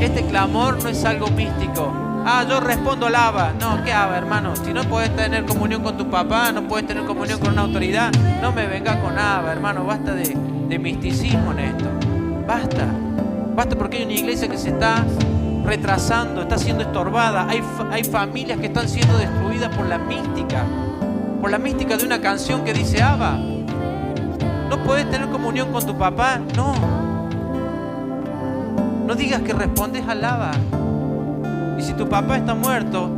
[0.00, 1.92] Este clamor no es algo místico.
[2.26, 3.52] Ah, yo respondo alaba.
[3.60, 4.56] No, ¿qué haga, hermano?
[4.56, 8.10] Si no puedes tener comunión con tu papá, no puedes tener comunión con una autoridad,
[8.42, 9.84] no me venga con aba, hermano.
[9.84, 10.36] Basta de,
[10.68, 11.84] de misticismo en esto.
[12.44, 12.88] Basta.
[13.54, 15.06] Basta porque hay una iglesia que se está
[15.64, 17.46] retrasando, está siendo estorbada.
[17.48, 17.62] Hay,
[17.92, 20.64] hay familias que están siendo destruidas por la mística
[21.40, 23.38] por la mística de una canción que dice Abba.
[24.68, 26.74] No puedes tener comunión con tu papá, no.
[29.06, 30.52] No digas que respondes al Abba.
[31.78, 33.10] Y si tu papá está muerto,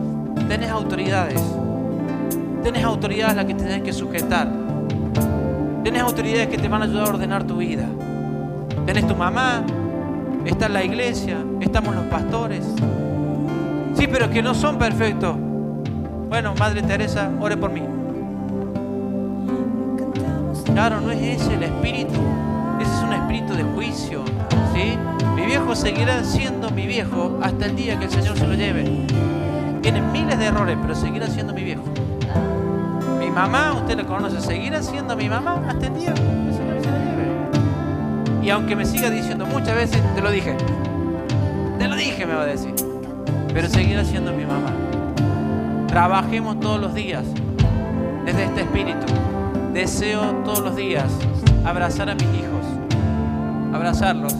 [0.48, 1.42] tenés autoridades.
[2.62, 4.48] Tenés autoridades a las que te tenés que sujetar.
[5.82, 7.86] Tenés autoridades que te van a ayudar a ordenar tu vida.
[8.86, 9.64] Tenés tu mamá,
[10.44, 12.64] está la iglesia, estamos los pastores.
[13.94, 15.36] Sí, pero que no son perfectos.
[16.28, 17.82] Bueno, Madre Teresa, ore por mí.
[20.72, 22.18] Claro, no es ese el espíritu.
[22.80, 24.24] Ese es un espíritu de juicio.
[24.74, 24.98] ¿sí?
[25.36, 28.84] Mi viejo seguirá siendo mi viejo hasta el día que el Señor se lo lleve.
[29.82, 31.82] Tiene miles de errores, pero seguirá siendo mi viejo.
[33.18, 36.82] Mi mamá, usted la conoce, seguirá siendo mi mamá hasta el día que el Señor
[36.82, 38.42] se lo lleve.
[38.42, 40.56] Y aunque me siga diciendo muchas veces, te lo dije.
[41.78, 42.74] Te lo dije, me va a decir.
[43.52, 44.72] Pero seguirá siendo mi mamá.
[45.86, 47.24] Trabajemos todos los días
[48.24, 49.06] desde este espíritu.
[49.72, 51.06] Deseo todos los días
[51.64, 52.66] abrazar a mis hijos,
[53.72, 54.34] abrazarlos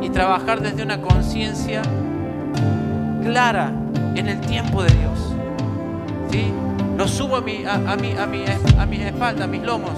[0.00, 1.82] y, trabajar desde una conciencia
[3.24, 3.72] clara
[4.14, 5.34] en el tiempo de Dios.
[6.30, 6.52] ¿sí?
[6.96, 8.44] Los subo a, mi, a, mi, a, mi,
[8.78, 9.90] a mis espaldas, a mis lomos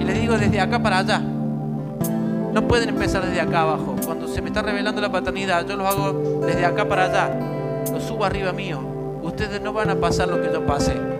[0.00, 1.18] y les digo desde acá para allá.
[1.18, 3.96] No pueden empezar desde acá abajo.
[4.06, 7.30] Cuando se me está revelando la paternidad, yo los hago desde acá para allá.
[7.92, 8.80] Los subo arriba mío.
[9.22, 11.17] Ustedes no van a pasar lo que yo pasé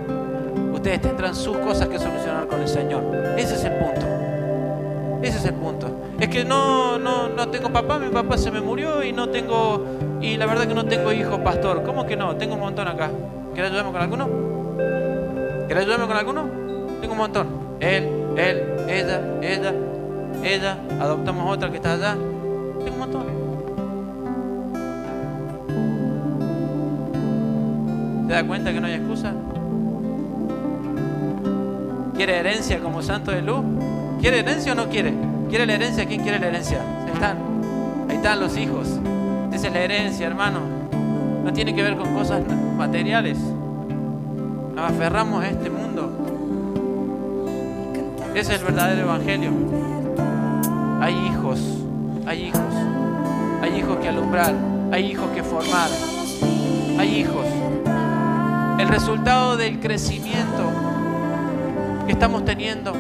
[0.89, 3.03] ustedes tendrán sus cosas que solucionar con el Señor.
[3.37, 4.07] Ese es el punto.
[5.23, 5.91] Ese es el punto.
[6.19, 9.85] Es que no, no, no tengo papá, mi papá se me murió y no tengo,
[10.23, 11.83] y la verdad que no tengo hijo pastor.
[11.83, 12.37] ¿Cómo que no?
[12.37, 13.11] Tengo un montón acá.
[13.53, 14.29] ¿Quieres ayudarme con alguno?
[15.67, 16.45] ¿Quieres ayudarme con alguno?
[17.03, 17.47] Tengo un montón.
[17.81, 18.09] Él,
[18.39, 19.75] él, ella, ella,
[20.43, 20.79] ella.
[21.01, 22.15] Adoptamos otra que está allá.
[22.15, 23.39] Tengo un montón.
[28.27, 29.35] ¿Te das cuenta que no hay excusa?
[32.19, 33.65] ¿Quiere herencia como santo de luz?
[34.21, 35.15] ¿Quiere herencia o no quiere?
[35.49, 36.05] ¿Quiere la herencia?
[36.05, 36.81] ¿Quién quiere la herencia?
[37.07, 37.39] Ahí están.
[38.11, 38.89] Ahí están los hijos.
[39.53, 40.59] Esa es la herencia, hermano.
[41.45, 42.43] No tiene que ver con cosas
[42.77, 43.39] materiales.
[44.75, 46.11] Nos aferramos a este mundo.
[48.35, 49.53] Ese es el verdadero evangelio.
[51.01, 51.61] Hay hijos,
[52.27, 52.75] hay hijos,
[53.63, 54.55] hay hijos que alumbrar,
[54.91, 55.89] hay hijos que formar,
[56.99, 57.47] hay hijos.
[58.81, 60.88] El resultado del crecimiento
[62.09, 62.95] que estamos teniendo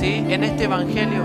[0.00, 0.24] ¿sí?
[0.28, 1.22] en este Evangelio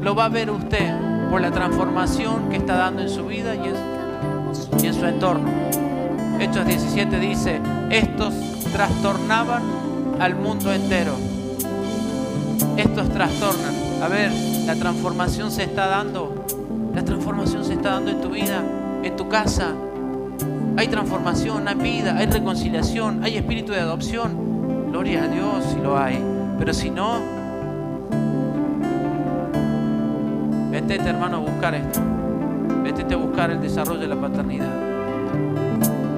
[0.00, 0.90] lo va a ver usted
[1.30, 5.50] por la transformación que está dando en su vida y en, y en su entorno.
[6.40, 7.60] Hechos 17 dice,
[7.90, 8.32] estos
[8.72, 9.62] trastornaban
[10.18, 11.12] al mundo entero.
[12.78, 13.74] Estos trastornan.
[14.02, 14.32] A ver,
[14.64, 16.46] la transformación se está dando.
[16.94, 18.62] La transformación se está dando en tu vida,
[19.02, 19.74] en tu casa.
[20.78, 24.49] Hay transformación, hay vida, hay reconciliación, hay espíritu de adopción
[24.90, 26.18] Gloria a Dios si lo hay.
[26.58, 27.20] Pero si no,
[30.72, 32.00] vete hermano a buscar esto.
[32.82, 34.68] Vete a buscar el desarrollo de la paternidad.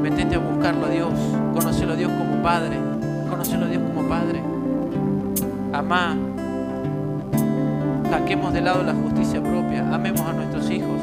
[0.02, 1.12] Vete a buscarlo a Dios.
[1.52, 2.78] Conocelo a Dios como Padre.
[3.28, 4.42] Conocelo a Dios como Padre.
[5.74, 6.16] Amá.
[8.08, 9.86] Saquemos de lado la justicia propia.
[9.94, 11.02] Amemos a nuestros hijos.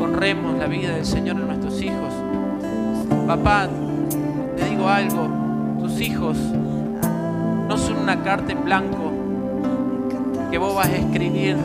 [0.00, 2.14] Honremos la vida del Señor en nuestros hijos.
[3.26, 3.68] Papá,
[4.56, 5.28] te digo algo.
[5.80, 6.36] Tus hijos
[8.08, 9.12] una carta en blanco
[10.50, 11.58] que vos vas a escribir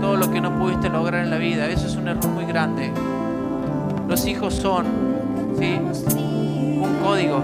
[0.00, 1.68] todo lo que no pudiste lograr en la vida.
[1.68, 2.90] Eso es un error muy grande.
[4.08, 4.86] Los hijos son
[5.58, 5.78] ¿sí?
[5.78, 7.42] un código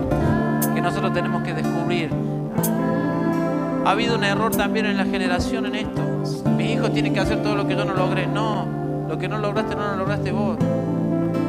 [0.74, 2.10] que nosotros tenemos que descubrir.
[3.84, 6.00] Ha habido un error también en la generación en esto.
[6.56, 8.26] Mis hijos tienen que hacer todo lo que yo no logré.
[8.26, 8.66] No,
[9.06, 10.56] lo que no lograste no lo lograste vos.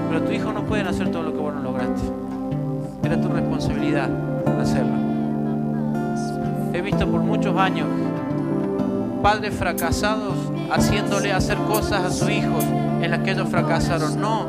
[0.09, 2.01] Pero tu hijo no pueden hacer todo lo que vos no lograste.
[3.03, 4.09] Era tu responsabilidad
[4.59, 5.08] hacerlo.
[6.79, 7.87] He visto por muchos años
[9.21, 10.33] padres fracasados
[10.71, 12.63] haciéndole hacer cosas a sus hijos
[13.01, 14.21] en las que ellos fracasaron.
[14.21, 14.45] No.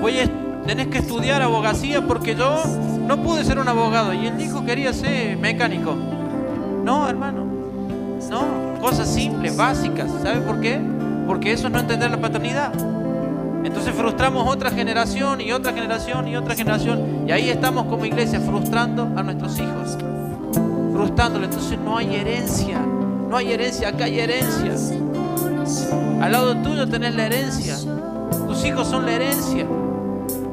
[0.00, 0.30] Voy a,
[0.64, 2.62] tenés que estudiar abogacía porque yo
[3.08, 5.96] no pude ser un abogado y el hijo quería ser mecánico.
[6.84, 7.44] No, hermano.
[8.30, 10.12] No, cosas simples, básicas.
[10.22, 10.80] ¿Sabe por qué?
[11.26, 12.72] Porque eso es no entender la paternidad.
[13.64, 17.24] Entonces frustramos otra generación y otra generación y otra generación.
[17.26, 19.98] Y ahí estamos como iglesia frustrando a nuestros hijos.
[20.92, 21.44] Frustrándolo.
[21.44, 22.78] Entonces no hay herencia.
[23.28, 23.88] No hay herencia.
[23.88, 24.72] Acá hay herencia.
[26.20, 27.76] Al lado tuyo tenés la herencia.
[28.46, 29.66] Tus hijos son la herencia.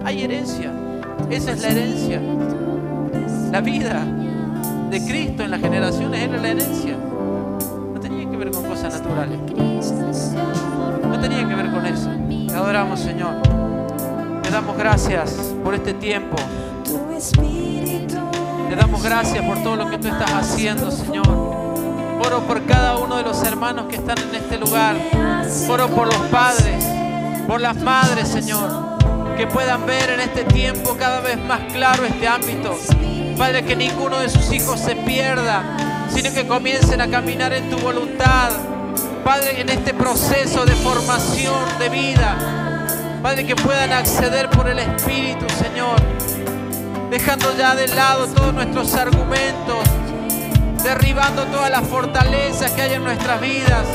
[0.04, 0.72] Hay herencia.
[1.30, 2.22] Esa es la herencia.
[3.52, 4.06] La vida
[4.90, 6.96] de Cristo en las generaciones era la herencia.
[7.94, 9.40] No tenía que ver con cosas naturales.
[12.58, 13.36] Te adoramos, Señor.
[14.42, 15.30] Te damos gracias
[15.64, 16.38] por este tiempo.
[18.68, 21.28] Te damos gracias por todo lo que tú estás haciendo, Señor.
[21.28, 24.96] Oro por cada uno de los hermanos que están en este lugar.
[25.70, 26.84] Oro por los padres,
[27.46, 28.98] por las madres, Señor.
[29.38, 32.76] Que puedan ver en este tiempo cada vez más claro este ámbito.
[33.38, 35.62] Padre, que ninguno de sus hijos se pierda,
[36.10, 38.50] sino que comiencen a caminar en tu voluntad
[39.28, 42.38] Padre, en este proceso de formación de vida,
[43.22, 45.98] Padre, que puedan acceder por el Espíritu, Señor,
[47.10, 49.84] dejando ya de lado todos nuestros argumentos,
[50.82, 53.86] derribando todas las fortalezas que hay en nuestras vidas.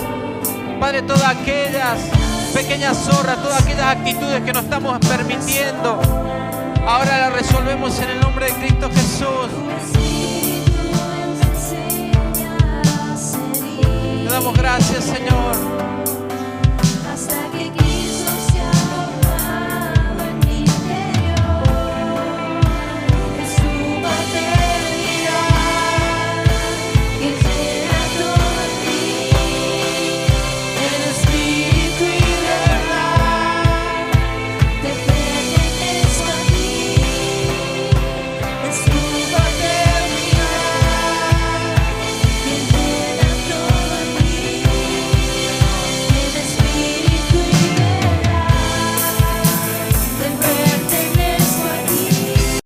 [0.79, 1.99] Padre, todas aquellas
[2.53, 5.99] pequeñas zorras, todas aquellas actitudes que no estamos permitiendo,
[6.87, 9.49] ahora las resolvemos en el nombre de Cristo Jesús.
[14.33, 16.02] Damos gracias, Señor.